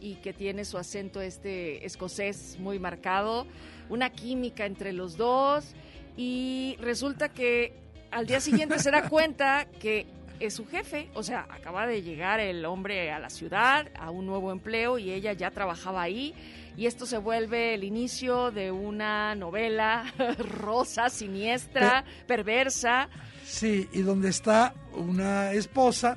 [0.00, 3.46] y que tiene su acento este escocés muy marcado,
[3.88, 5.74] una química entre los dos
[6.16, 7.72] y resulta que
[8.10, 10.06] al día siguiente se da cuenta que
[10.38, 14.24] es su jefe, o sea, acaba de llegar el hombre a la ciudad, a un
[14.24, 16.34] nuevo empleo y ella ya trabajaba ahí
[16.76, 20.04] y esto se vuelve el inicio de una novela
[20.38, 23.10] rosa, siniestra, perversa.
[23.44, 26.16] Sí, y donde está una esposa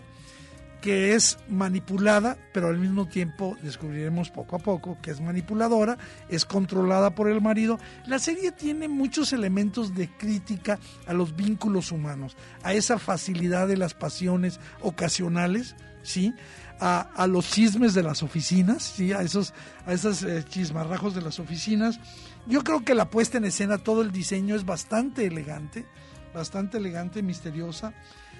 [0.84, 6.43] que es manipulada, pero al mismo tiempo descubriremos poco a poco que es manipuladora, es
[6.43, 7.79] controlada por el marido.
[8.05, 10.77] La serie tiene muchos elementos de crítica
[11.07, 16.34] a los vínculos humanos, a esa facilidad de las pasiones ocasionales, ¿sí?
[16.81, 19.13] a, los chismes de las oficinas, ¿sí?
[19.13, 19.53] a esos,
[19.86, 21.97] a esos eh, chismarrajos de las oficinas.
[22.45, 25.86] Yo creo que la puesta en escena, todo el diseño es bastante elegante,
[26.34, 27.93] bastante elegante, misteriosa.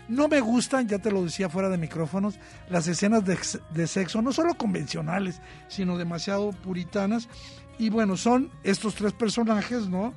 [0.08, 2.40] No me gustan, ya te lo decía fuera de micrófonos,
[2.70, 7.30] las escenas de, sexo, no solo convencionales, sino demasiado puritanas.
[7.80, 10.14] Y bueno, son estos tres personajes, ¿no?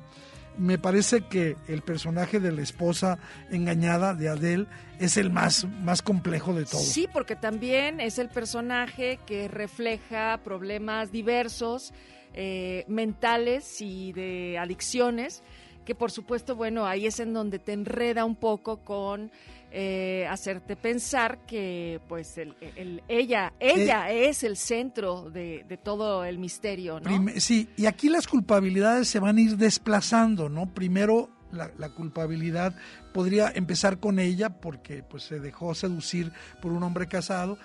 [0.57, 3.19] me parece que el personaje de la esposa
[3.51, 4.65] engañada de Adele
[4.99, 6.83] es el más, más complejo de todos.
[6.83, 11.93] Sí, porque también es el personaje que refleja problemas diversos,
[12.33, 15.43] eh, mentales y de adicciones,
[15.85, 19.31] que por supuesto, bueno, ahí es en donde te enreda un poco con
[19.71, 26.23] eh, hacerte pensar que pues el, el- ella, ella es el centro de, de todo
[26.23, 27.25] el misterio, ¿no?
[27.39, 30.73] Sí, y aquí las culpabilidades se van a ir desplazando, ¿no?
[30.73, 32.75] Primero la, la culpabilidad
[33.13, 37.57] podría empezar con ella porque pues se dejó seducir por un hombre casado.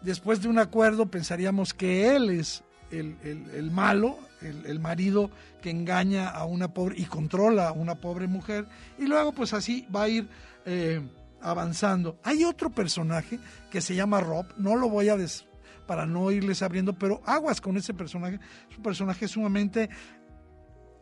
[0.00, 5.30] Después de un acuerdo pensaríamos que él es el, el- el malo, el, el marido
[5.62, 8.66] que engaña a una pobre y controla a una pobre mujer.
[8.98, 10.28] Y luego pues así va a ir
[10.66, 11.00] eh,
[11.42, 12.18] avanzando.
[12.22, 13.38] Hay otro personaje
[13.70, 15.46] que se llama Rob, no lo voy a des
[15.86, 18.38] para no irles abriendo, pero aguas con ese personaje.
[18.70, 19.90] Es un personaje sumamente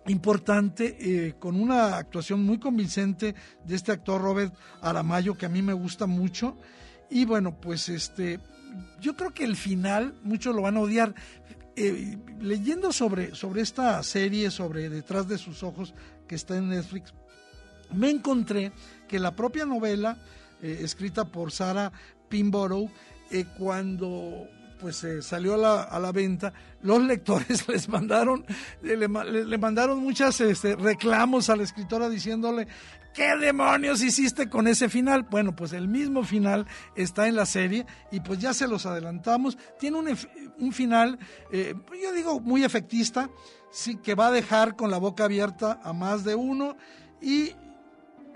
[0.07, 3.35] importante, eh, con una actuación muy convincente
[3.65, 6.57] de este actor Robert Aramayo, que a mí me gusta mucho.
[7.11, 8.41] Y bueno, pues este,
[9.01, 11.15] yo creo que el final, muchos lo van a odiar.
[11.77, 15.95] Eh, leyendo sobre, sobre esta serie, sobre Detrás de sus ojos,
[16.27, 17.15] que está en Netflix,
[17.93, 18.73] me encontré
[19.11, 20.17] que la propia novela,
[20.63, 21.91] eh, escrita por Sarah
[22.29, 22.89] Pinborough,
[23.33, 24.47] eh, cuando
[24.79, 26.53] pues eh, salió a la, a la venta,
[26.83, 28.47] los lectores les mandaron,
[28.83, 32.69] le, le- mandaron muchas este, reclamos a la escritora diciéndole,
[33.13, 35.25] ¿qué demonios hiciste con ese final?
[35.29, 39.59] Bueno, pues el mismo final está en la serie y pues ya se los adelantamos.
[39.81, 40.17] Tiene un,
[40.61, 41.19] un final,
[41.53, 43.29] yo digo, muy efectista,
[43.73, 46.77] sí, que va a dejar con la boca abierta a más de uno
[47.21, 47.55] y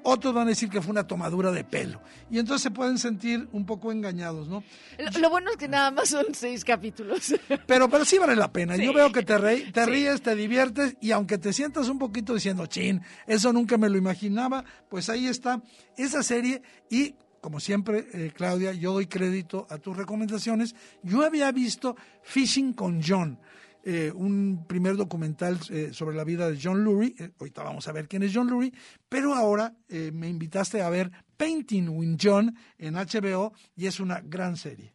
[0.04, 2.00] otros van a decir que fue una tomadura de pelo.
[2.30, 4.62] Y entonces se pueden sentir un poco engañados, ¿no?
[4.98, 7.34] Lo, lo bueno es que nada más son seis capítulos.
[7.66, 8.76] Pero, pero sí vale la pena.
[8.76, 9.90] Yo veo que te, re- te Sí.
[9.90, 13.96] ríes, te diviertes y aunque te sientas un poquito diciendo, chin, eso nunca me lo
[13.98, 15.60] imaginaba, pues ahí está
[15.96, 17.14] esa serie y...
[17.40, 20.74] Como siempre, eh, Claudia, yo doy crédito a tus recomendaciones.
[21.02, 23.38] Yo había visto Fishing con John,
[23.84, 27.14] eh, un primer documental eh, sobre la vida de John Lurie.
[27.18, 28.72] Eh, ahorita vamos a ver quién es John Lurie,
[29.08, 34.20] pero ahora eh, me invitaste a ver Painting with John en HBO y es una
[34.20, 34.93] gran serie.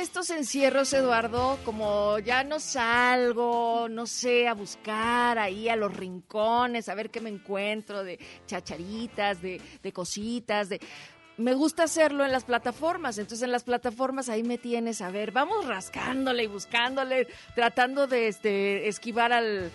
[0.00, 6.88] Estos encierros, Eduardo, como ya no salgo, no sé, a buscar ahí a los rincones,
[6.88, 10.80] a ver qué me encuentro de chacharitas, de, de cositas, de...
[11.36, 15.32] Me gusta hacerlo en las plataformas, entonces en las plataformas ahí me tienes, a ver,
[15.32, 19.70] vamos rascándole y buscándole, tratando de este, esquivar al,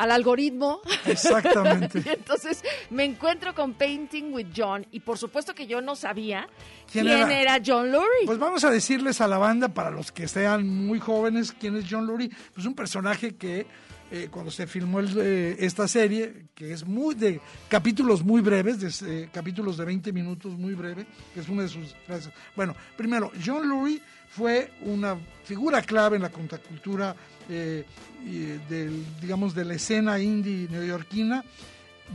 [0.00, 0.80] al algoritmo.
[1.04, 2.02] Exactamente.
[2.04, 6.48] y entonces me encuentro con Painting with John y por supuesto que yo no sabía
[6.90, 7.60] quién, era?
[7.64, 8.24] John Lurie.
[8.24, 11.84] Pues vamos a decirles a la banda, para los que sean muy jóvenes, quién es
[11.88, 12.30] John Lurie.
[12.54, 13.66] Pues un personaje que
[14.10, 17.38] eh, cuando se filmó el, eh, esta serie, que es muy de
[17.68, 21.68] capítulos muy breves, de, eh, capítulos de 20 minutos muy breve, que es una de
[21.68, 22.32] sus frases.
[22.56, 27.14] Bueno, primero, John Lurie fue una figura clave en la contracultura
[27.48, 27.84] eh,
[28.24, 31.44] y, del, digamos, de la escena indie neoyorquina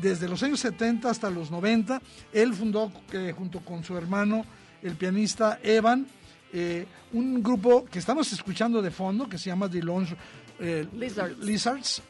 [0.01, 2.01] desde los años 70 hasta los 90.
[2.33, 4.45] Él fundó, eh, junto con su hermano,
[4.81, 6.07] el pianista Evan,
[6.53, 10.15] eh, un grupo que estamos escuchando de fondo, que se llama The Lounge
[10.59, 11.37] eh, Lizards.
[11.39, 12.01] Lizards,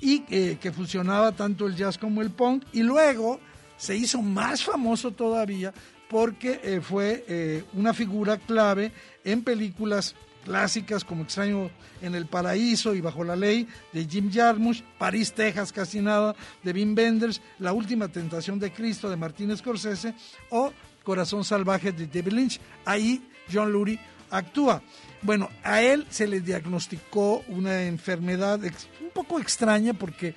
[0.00, 2.64] y eh, que fusionaba tanto el jazz como el punk.
[2.72, 3.38] Y luego
[3.76, 5.72] se hizo más famoso todavía
[6.12, 8.92] porque eh, fue eh, una figura clave
[9.24, 11.70] en películas clásicas como Extraño
[12.02, 16.72] en el Paraíso y Bajo la Ley de Jim Jarmusch, París, Texas, casi nada de
[16.72, 20.14] Wim Wenders, La Última Tentación de Cristo de Martin Scorsese
[20.50, 20.70] o
[21.02, 22.60] Corazón Salvaje de David Lynch.
[22.84, 23.98] Ahí John Lurie
[24.32, 24.82] actúa.
[25.22, 30.34] Bueno, a él se le diagnosticó una enfermedad un poco extraña porque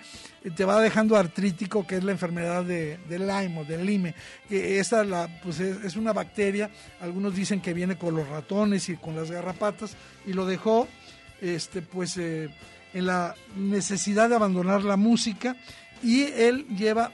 [0.56, 4.14] te va dejando artrítico, que es la enfermedad de, de Lyme o Lyme.
[4.48, 6.70] Que esta la, pues es, es una bacteria,
[7.02, 9.96] algunos dicen que viene con los ratones y con las garrapatas,
[10.28, 10.88] y lo dejó
[11.42, 12.50] este, pues, eh,
[12.94, 15.56] en la necesidad de abandonar la música,
[16.04, 17.12] y él lleva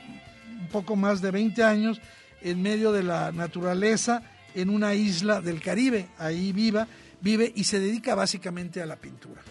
[0.59, 2.01] un poco más de 20 años
[2.41, 4.23] en medio de la naturaleza,
[4.55, 6.87] en una isla del Caribe, ahí viva,
[7.21, 9.41] vive y se dedica básicamente a la pintura.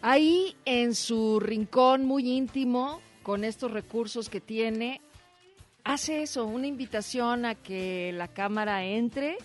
[0.00, 5.00] Ahí en su rincón muy íntimo, con estos recursos que tiene,
[5.84, 9.36] hace eso, una invitación a que la cámara entre.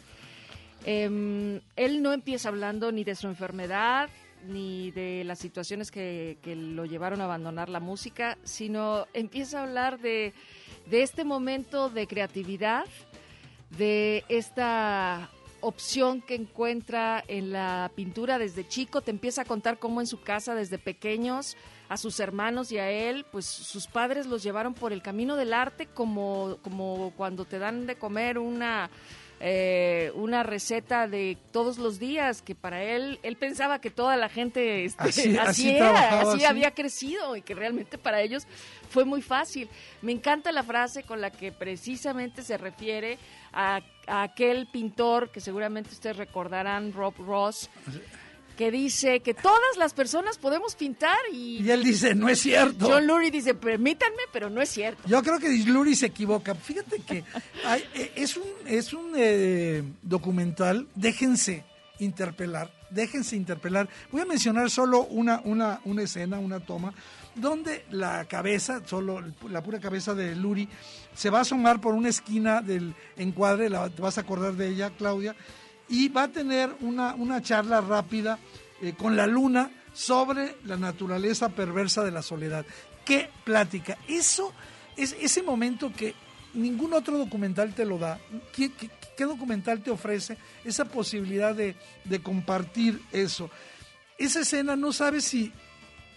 [0.84, 4.10] Em, él no empieza hablando ni de su enfermedad,
[4.48, 10.00] ni de las situaciones que, lo llevaron a abandonar la música, sino empieza a hablar
[10.00, 10.34] de
[10.90, 12.86] este momento de creatividad,
[13.72, 15.30] de esta
[15.62, 20.22] opción que encuentra en la pintura desde chico, te empieza a contar cómo en su
[20.22, 21.58] casa desde pequeños
[21.90, 25.54] a sus hermanos y a él, pues sus padres los llevaron por el camino del
[25.54, 28.90] arte como, como cuando te dan de comer una
[29.40, 34.30] eh, una receta de todos los días que para él él pensaba que toda la
[34.30, 38.48] gente este, así, así, era, así, había crecido y que realmente para ellos
[38.90, 39.70] fue muy fácil.
[40.02, 43.20] Me encanta la frase con la que precisamente se refiere
[43.54, 47.70] a, a aquel pintor que seguramente ustedes recordarán, Rob Ross
[48.58, 51.62] que dice que todas las personas podemos pintar y...
[51.62, 52.88] Y él dice, no es cierto.
[52.88, 55.02] John Lurie dice, permítanme, pero no es cierto.
[55.08, 56.56] Yo creo que Lurie se equivoca.
[56.56, 57.24] Fíjate que
[57.64, 61.64] hay, eh, es un, es un eh, documental, déjense
[62.00, 63.88] interpelar, déjense interpelar.
[64.12, 66.94] Voy a mencionar solo una, una, una escena, una toma,
[67.36, 70.68] donde la cabeza, solo la pura cabeza de Lurie,
[71.14, 74.70] se va a asomar por una esquina del encuadre, la, te vas a acordar de
[74.70, 75.36] ella, Claudia,
[75.90, 78.40] y va a tener una, una charla rápida
[78.82, 82.66] eh, con la luna sobre la naturaleza perversa de la soledad.
[83.04, 83.98] ¿Qué plática?
[84.08, 84.54] Eso
[84.96, 86.14] es ese momento que
[86.54, 88.20] ningún otro documental te lo da.
[88.54, 88.72] ¿Qué,
[89.16, 93.50] qué, documental te ofrece esa posibilidad de, de, compartir eso?
[94.18, 95.52] Esa escena no sabes si,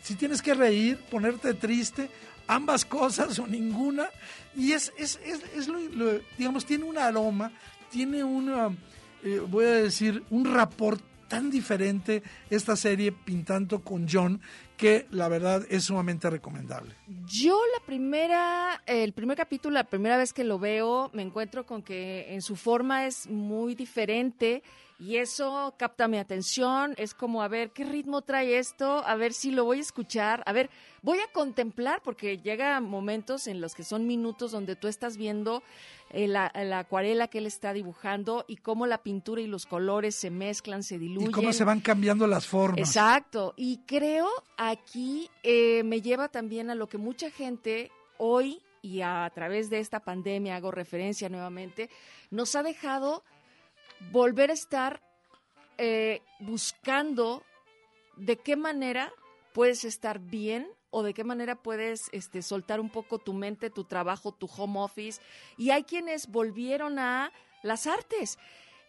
[0.02, 2.10] si tienes que reír, ponerte triste,
[2.46, 4.08] ambas cosas o ninguna.
[4.56, 7.52] Y es, es, es, es lo, lo, digamos, tiene un aroma,
[7.90, 8.70] tiene una
[9.24, 11.00] eh, voy a decir, un rapport
[11.30, 14.40] tan diferente esta serie pintando con John
[14.76, 16.94] que la verdad es sumamente recomendable.
[17.26, 21.82] Yo la primera, el primer capítulo, la primera vez que lo veo, me encuentro con
[21.82, 24.64] que en su forma es muy diferente
[24.98, 29.32] y eso capta mi atención, es como a ver qué ritmo trae esto, a ver
[29.32, 30.68] si lo voy a escuchar, a ver,
[31.02, 35.62] voy a contemplar porque llega momentos en los que son minutos donde tú estás viendo
[36.12, 40.14] eh, la, la, acuarela que él está dibujando y cómo la pintura y los colores
[40.16, 41.30] se mezclan, se diluyen.
[41.30, 42.80] Y cómo se van cambiando las formas.
[42.80, 49.02] Exacto, y creo aquí eh, me lleva también a lo que mucha gente hoy y
[49.02, 51.90] a través de esta pandemia, hago referencia nuevamente,
[52.30, 53.22] nos ha dejado
[54.10, 55.00] volver a estar
[55.78, 57.44] eh, buscando
[58.16, 59.12] de qué manera
[59.52, 63.84] puedes estar bien o de qué manera puedes este, soltar un poco tu mente, tu
[63.84, 65.20] trabajo, tu home office.
[65.56, 67.32] Y hay quienes volvieron a
[67.62, 68.38] las artes.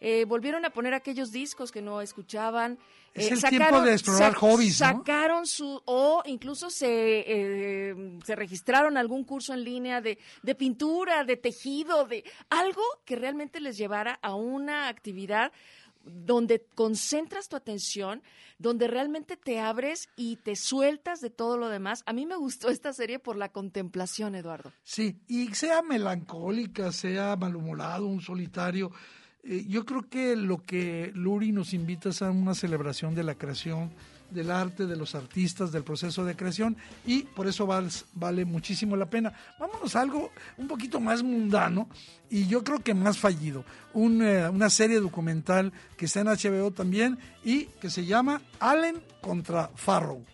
[0.04, 2.76] Eh, volvieron a poner aquellos discos que no escuchaban.
[3.14, 4.86] Es eh, el sacaron, tiempo de explorar hobbies, ¿no?
[4.88, 11.22] Sacaron su, o incluso se, eh, se registraron algún curso en línea de, de pintura,
[11.22, 15.52] de tejido, de algo que realmente les llevara a una actividad
[16.04, 18.22] donde concentras tu atención,
[18.58, 22.02] donde realmente te abres y te sueltas de todo lo demás.
[22.06, 24.72] A mí me gustó esta serie por la contemplación, Eduardo.
[24.82, 28.92] Sí, y sea melancólica, sea malhumorado, un solitario,
[29.44, 33.34] eh, yo creo que lo que Luri nos invita es a una celebración de la
[33.34, 33.90] creación,
[34.32, 36.76] del arte, de los artistas, del proceso de creación
[37.06, 39.32] y por eso vale, vale muchísimo la pena.
[39.58, 41.88] Vámonos a algo un poquito más mundano
[42.30, 43.64] y yo creo que más fallido.
[43.94, 49.02] Un, eh, una serie documental que está en HBO también y que se llama Allen
[49.20, 50.24] contra Farrow.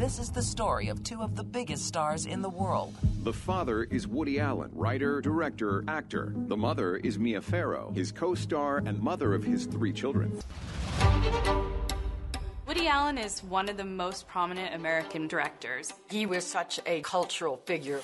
[0.00, 2.94] This is the story of two of the biggest stars in the world.
[3.22, 6.32] The father is Woody Allen, writer, director, actor.
[6.34, 10.32] The mother is Mia Farrow, his co star and mother of his three children.
[12.66, 15.92] Woody Allen is one of the most prominent American directors.
[16.08, 18.00] He was such a cultural figure.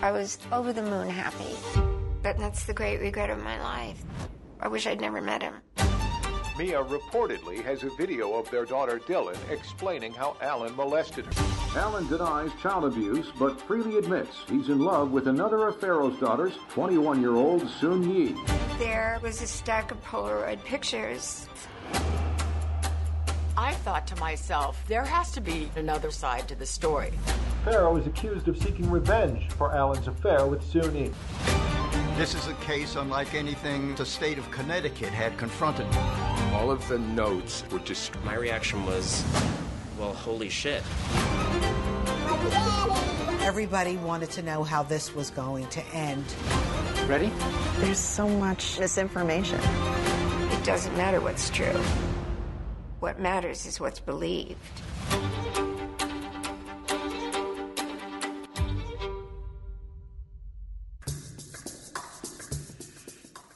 [0.00, 1.56] I was over the moon happy,
[2.22, 4.00] but that's the great regret of my life.
[4.60, 5.54] I wish I'd never met him.
[6.58, 11.78] Mia reportedly has a video of their daughter Dylan explaining how Allen molested her.
[11.78, 16.54] Allen denies child abuse, but freely admits he's in love with another of Pharaoh's daughters,
[16.70, 18.34] 21 year old Sun Yi.
[18.78, 21.48] There was a stack of Polaroid pictures.
[23.58, 27.10] I thought to myself, there has to be another side to the story.
[27.64, 31.10] Pharaoh is accused of seeking revenge for Alan's affair with Sun Yi.
[32.16, 35.88] This is a case unlike anything the state of Connecticut had confronted.
[36.52, 38.12] All of the notes were just.
[38.24, 39.24] My reaction was,
[39.98, 40.84] well, holy shit.
[43.42, 46.24] Everybody wanted to know how this was going to end.
[47.08, 47.32] Ready?
[47.78, 49.58] There's so much misinformation.
[49.58, 51.74] It doesn't matter what's true.
[53.00, 54.56] What matters is what's believed.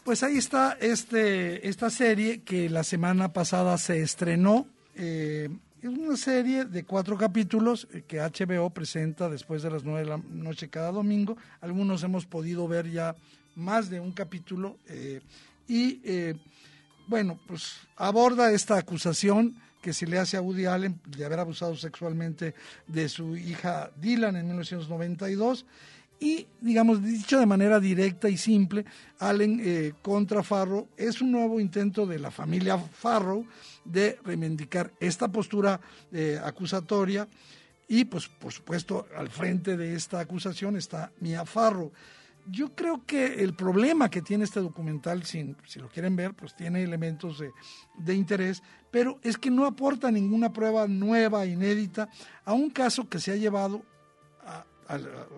[0.05, 4.67] Pues ahí está este, esta serie que la semana pasada se estrenó.
[4.95, 5.49] Eh,
[5.81, 10.19] es una serie de cuatro capítulos que HBO presenta después de las nueve de la
[10.19, 11.37] noche cada domingo.
[11.61, 13.17] Algunos hemos podido ver ya
[13.57, 14.77] más de un capítulo.
[14.89, 15.21] eh,
[15.69, 16.35] y eh,
[17.13, 21.77] bueno, pues aborda esta acusación que se le hace a Woody Allen de haber abusado
[21.77, 22.55] sexualmente
[22.87, 25.67] de su hija Dylan en 1992.
[26.21, 28.87] Y, digamos, dicho de manera directa y simple,
[29.19, 33.45] Allen eh, contra Farrow es un nuevo intento de la familia Farrow
[33.85, 35.79] de reivindicar esta postura
[36.13, 37.29] eh, acusatoria.
[37.89, 41.93] Y, pues, por supuesto, al frente de esta acusación está Mia Farrow.
[42.51, 46.57] Yo creo que el problema que tiene este documental, si, si lo quieren ver, pues
[46.57, 47.43] tiene elementos
[47.99, 52.09] de, interés, pero es que no aporta ninguna prueba nueva, inédita,
[52.45, 53.83] a un caso que se ha llevado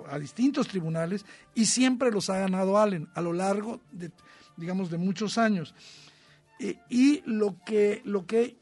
[0.08, 1.24] a distintos tribunales
[1.54, 4.10] y siempre los ha ganado Allen a lo largo de,
[4.56, 5.74] digamos, de muchos años.
[6.58, 8.56] Eh, y lo que, lo que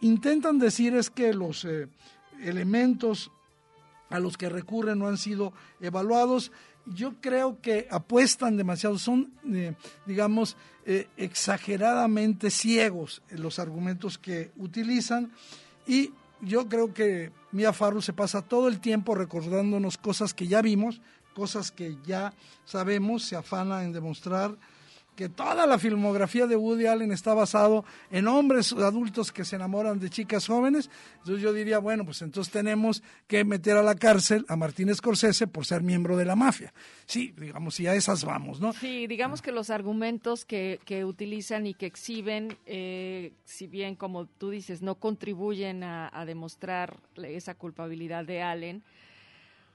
[0.00, 1.88] intentan decir es que los eh,
[2.42, 3.30] elementos
[4.10, 6.50] a los que recurren no han sido evaluados.
[6.94, 9.74] Yo creo que apuestan demasiado, son, eh,
[10.06, 15.32] digamos, eh, exageradamente ciegos los argumentos que utilizan.
[15.86, 20.62] Y yo creo que Mia Farrow se pasa todo el tiempo recordándonos cosas que ya
[20.62, 21.00] vimos,
[21.34, 22.32] cosas que ya
[22.64, 24.56] sabemos, se afana en demostrar
[25.18, 29.98] que toda la filmografía de Woody Allen está basado en hombres adultos que se enamoran
[29.98, 30.88] de chicas jóvenes.
[31.16, 35.48] Entonces yo diría, bueno, pues entonces tenemos que meter a la cárcel a Martín Scorsese
[35.48, 36.72] por ser miembro de la mafia.
[37.04, 38.72] Sí, digamos, si a esas vamos, ¿no?
[38.74, 44.26] Sí, digamos que los argumentos que, que utilizan y que exhiben, eh, si bien, como
[44.26, 48.84] tú dices, no contribuyen a, a demostrar esa culpabilidad de Allen,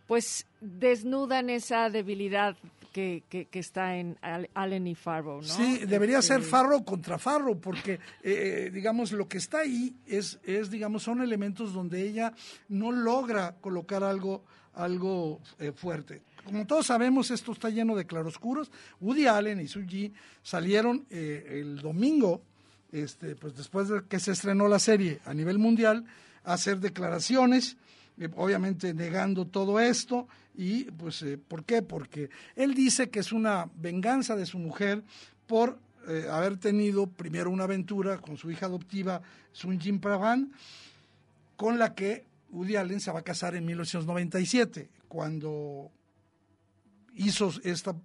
[0.08, 2.56] pues desnudan esa debilidad
[2.92, 5.48] que, que, que está en Al- Allen y Farrow, ¿no?
[5.48, 10.40] Sí, debería Este, ser Farro contra Farro, porque, eh, digamos, lo que está ahí es,
[10.44, 12.34] es, digamos, son elementos donde ella
[12.70, 14.44] no logra colocar algo,
[14.76, 16.22] algo eh, fuerte.
[16.46, 18.70] Como todos sabemos, esto está lleno de claroscuros.
[19.00, 22.44] Woody Allen y Suji salieron eh, el domingo,
[22.92, 26.06] este, pues después de que se estrenó la serie a nivel mundial,
[26.44, 27.78] a hacer declaraciones
[28.20, 31.82] eh, obviamente negando todo esto y pues eh, ¿por qué?
[31.82, 35.04] Porque él dice que es una venganza de su mujer
[35.48, 40.52] por eh, haber tenido primero una aventura con su hija adoptiva Sun Jin Pravan
[41.56, 45.90] con la que Woody Allen se va a casar en 1997 cuando
[47.16, 47.96] hizo esta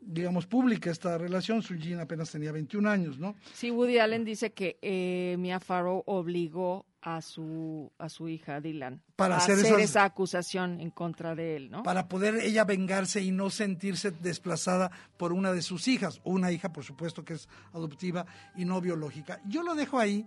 [0.00, 3.34] digamos pública esta relación Sun Jin apenas tenía 21 años ¿no?
[3.54, 9.02] Sí, Woody Allen dice que eh, Mia Farrow obligó a su a su hija Dylan
[9.16, 11.82] Para hacer hacer esas- esa acusación en contra de él, ¿no?
[11.82, 16.72] para poder ella vengarse y no sentirse desplazada por una de sus hijas, una hija,
[16.72, 18.24] por supuesto, que es adoptiva
[18.56, 19.40] y no biológica.
[19.46, 20.26] Yo lo dejo ahí.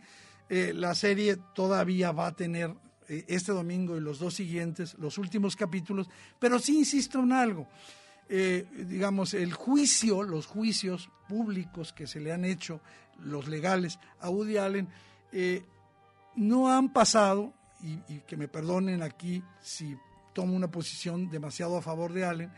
[0.49, 2.73] Eh, la serie todavía va a tener
[3.07, 6.09] eh, este domingo y los dos siguientes, los últimos capítulos,
[6.39, 7.67] pero sí insisto en algo.
[8.27, 12.81] Eh, digamos, el juicio, los juicios públicos que se le han hecho,
[13.19, 14.87] los legales, a Woody Allen,
[15.31, 15.63] eh,
[16.35, 19.97] no han pasado, y, y que me perdonen aquí si
[20.33, 22.51] tomo una posición demasiado a favor de Allen,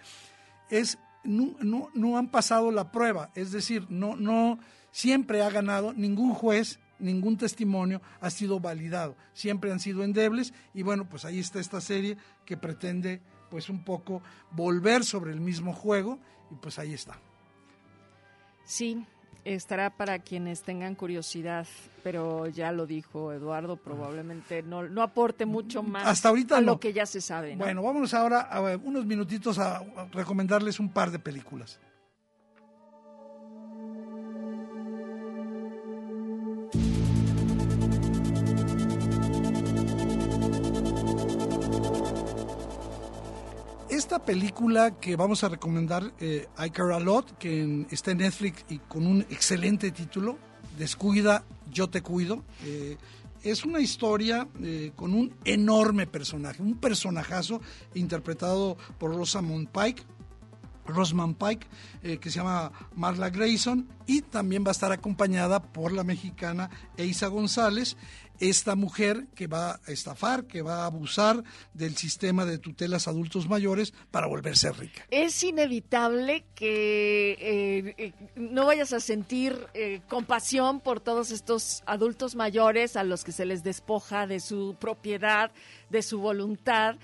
[0.70, 4.60] es no, no, no han pasado la prueba, es decir, no, no
[4.92, 10.84] siempre ha ganado, ningún juez, ningún testimonio ha sido validado, siempre han sido endebles y
[10.84, 13.22] bueno, pues ahí está esta serie que pretende
[13.52, 14.22] pues un poco
[14.52, 16.20] volver sobre el mismo juego
[16.50, 17.20] y pues ahí está.
[18.66, 19.06] Sí,
[19.56, 21.66] estará para quienes tengan curiosidad,
[22.04, 26.68] pero ya lo dijo Eduardo, probablemente no, no aporte mucho más Hasta ahorita a no.
[26.74, 27.56] lo que ya se sabe.
[27.56, 27.64] ¿no?
[27.64, 31.80] Bueno, vámonos ahora a eh, unos minutitos a recomendarles un par de películas.
[44.08, 48.64] Esta película que vamos a recomendar, eh, I Care a Lot, que está en Netflix
[48.70, 50.38] y con un excelente título,
[50.78, 52.46] Descuida, yo te cuido.
[52.64, 52.96] eh,
[53.44, 57.60] es una historia eh, con un enorme personaje, un personajazo
[57.96, 60.04] interpretado por Rosamund Pike,
[60.86, 61.68] Rosman Pike,
[62.22, 67.28] que se llama Marla Grayson, y también va a estar acompañada por la mexicana Eisa
[67.28, 67.98] González,
[68.40, 73.48] esta mujer que va a estafar, que va a abusar del sistema de tutelas adultos
[73.48, 75.06] mayores para volverse rica.
[75.10, 82.36] Es inevitable que eh, eh, no vayas a sentir eh, compasión por todos estos adultos
[82.36, 85.52] mayores a los que se les despoja de su propiedad,
[85.90, 86.96] de su voluntad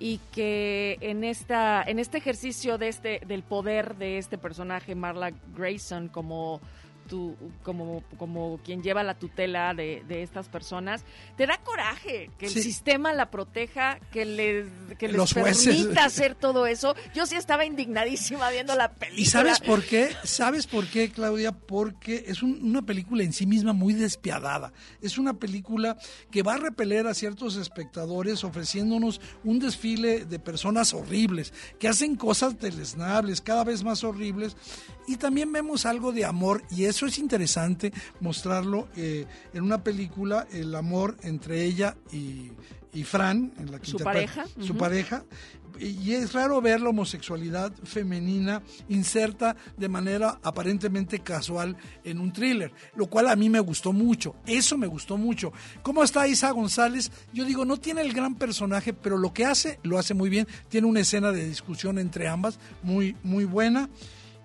[0.00, 5.32] y que en esta en este ejercicio de este del poder de este personaje Marla
[5.56, 6.60] Grayson como
[7.08, 7.34] tu,
[7.64, 11.04] como, como quien lleva la tutela de, de estas personas,
[11.36, 12.62] te da coraje que el Sí.
[12.62, 14.66] sistema la proteja, que les,
[14.98, 16.94] que les permita hacer todo eso.
[17.14, 19.20] Yo sí estaba indignadísima viendo la película.
[19.22, 20.10] ¿Y sabes por qué?
[20.24, 21.52] ¿Sabes por qué, Claudia?
[21.52, 24.72] Porque es un- una película en sí misma muy despiadada.
[25.00, 25.96] Es una película
[26.30, 32.16] que va a repeler a ciertos espectadores ofreciéndonos un desfile de personas horribles, que hacen
[32.16, 34.56] cosas deleznables, cada vez más horribles.
[35.08, 40.46] Y también vemos algo de amor, y eso es interesante mostrarlo eh, en una película,
[40.52, 42.52] el amor entre ella y,
[42.92, 45.24] y Fran, en la que Su pareja, Su pareja.
[45.80, 52.72] Y es raro ver la homosexualidad femenina inserta de manera aparentemente casual en un thriller,
[52.96, 54.34] lo cual a mí me gustó mucho.
[54.44, 55.52] Eso me gustó mucho.
[55.82, 57.12] ¿Cómo está Isa González?
[57.32, 60.48] Yo digo, no tiene el gran personaje, pero lo que hace, lo hace muy bien.
[60.68, 63.88] Tiene una escena de discusión entre ambas muy, muy buena.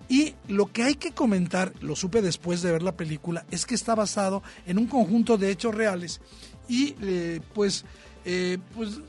[0.08, 3.74] Y lo que hay que comentar, lo supe después de ver la película, es que
[3.74, 6.20] está basado en un conjunto de hechos reales
[6.68, 7.84] y eh, pues,
[8.24, 9.00] eh, pues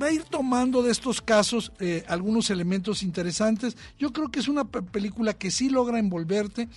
[0.00, 3.76] va a ir tomando de estos casos eh, algunos elementos interesantes.
[3.98, 6.68] Yo creo que es una pe- película que sí logra envolverte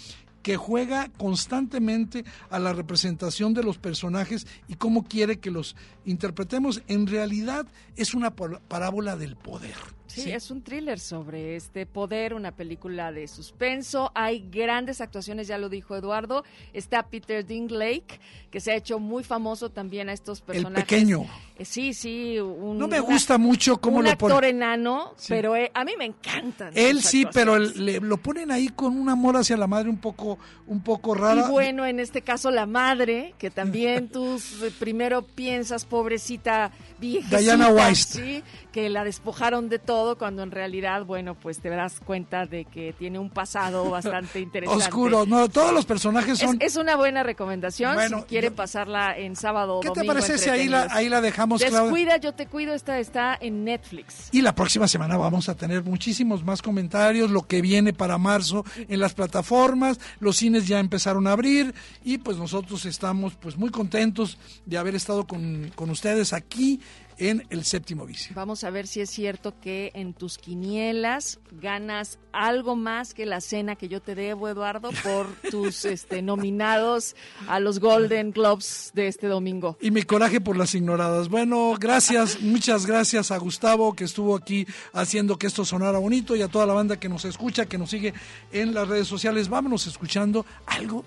[0.42, 5.76] que juega constantemente a la representación de los personajes y cómo quiere que los
[6.06, 6.84] interpretemos.
[6.88, 7.66] En realidad
[7.96, 9.76] es una parábola del poder.
[10.24, 14.12] Sí, es un thriller sobre este poder, una película de suspenso.
[14.16, 16.44] Hay grandes actuaciones, ya lo dijo Eduardo.
[16.74, 18.20] Está Peter Dinklage,
[18.52, 20.86] que se ha hecho muy famoso también a estos personajes.
[20.86, 21.26] pequeño.
[21.58, 22.38] Eh, sí, sí.
[22.40, 24.34] Un, No me una- gusta mucho cómo un lo pone.
[24.34, 25.28] actor enano, Sí.
[25.30, 26.72] pero eh, a mí me encantan.
[26.76, 30.38] Él sí, pero le- lo ponen ahí con un amor hacia la madre un poco,
[30.68, 31.46] un poco rara.
[31.48, 34.38] Y bueno, en este caso la madre, que también tú
[34.80, 38.06] primero piensas, pobrecita viejecita, Diana Weiss.
[38.06, 38.44] ¿sí?
[38.76, 42.92] que la despojaron de todo, cuando en realidad, bueno, pues te das cuenta de que
[42.92, 44.84] tiene un pasado bastante interesante.
[44.84, 46.58] Oscuro, no, todos los personajes son.
[46.62, 50.38] Es, es una buena recomendación Bueno, si quieren pasarla en sábado o ¿Qué te parece
[50.38, 50.92] si ahí la, entretenidos.
[50.92, 51.84] ahí la dejamos, Claudia?
[51.84, 54.28] Descuida, yo te cuido, esta está en Netflix.
[54.34, 58.66] Y la próxima semana vamos a tener muchísimos más comentarios, lo que viene para marzo
[58.90, 61.74] en las plataformas, los cines ya empezaron a abrir
[62.04, 66.82] y pues nosotros estamos pues muy contentos de haber estado con, con ustedes aquí
[67.18, 68.34] en el séptimo vicio.
[68.36, 73.40] Vamos a ver si es cierto que en tus quinielas ganas algo más que la
[73.40, 77.16] cena que yo te debo, Eduardo, por tus este, nominados
[77.48, 79.78] a los Golden Globes de este domingo.
[79.80, 81.30] Y mi coraje por las ignoradas.
[81.30, 86.42] Bueno, gracias, muchas gracias a Gustavo que estuvo aquí haciendo que esto sonara bonito y
[86.42, 88.14] a toda la banda que nos escucha, que nos sigue
[88.52, 89.48] en las redes sociales.
[89.48, 91.06] Vámonos escuchando algo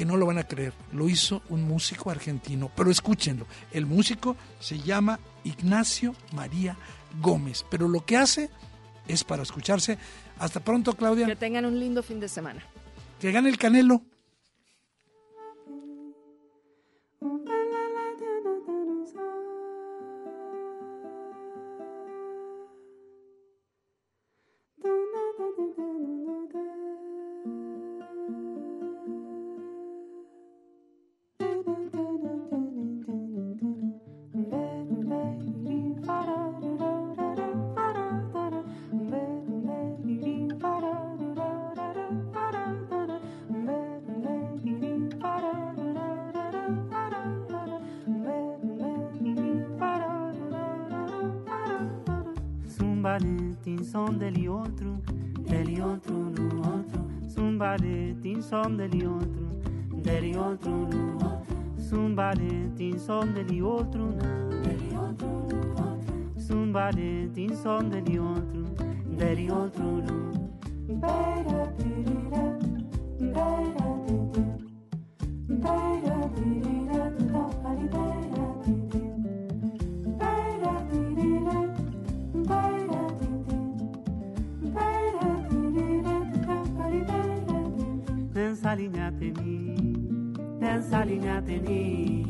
[0.00, 0.72] que no lo van a creer.
[0.92, 3.46] Lo hizo un músico argentino, pero escúchenlo.
[3.70, 6.74] El músico se llama Ignacio María
[7.20, 8.48] Gómez, pero lo que hace
[9.06, 9.98] es para escucharse.
[10.38, 11.26] Hasta pronto, Claudia.
[11.26, 12.62] Que tengan un lindo fin de semana.
[13.20, 14.00] Que gane el Canelo.
[88.74, 89.76] Linha teni,
[90.60, 92.26] dança linha teni,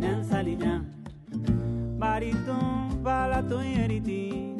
[0.00, 0.94] dança linha.
[2.04, 4.54] Baritum palato yeriti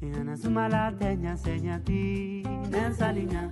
[0.00, 3.50] Ina sumala tenya senyati Nensalinya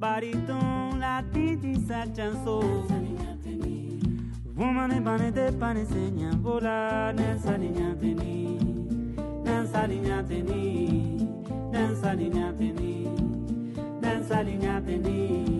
[0.00, 2.60] Baritum la titi sa chanso
[4.56, 7.94] Woman bane de pane senya vola Nensalinya
[9.44, 11.18] Dançarina teni,
[11.72, 13.08] dançarina teni,
[14.02, 15.59] dançarina teni.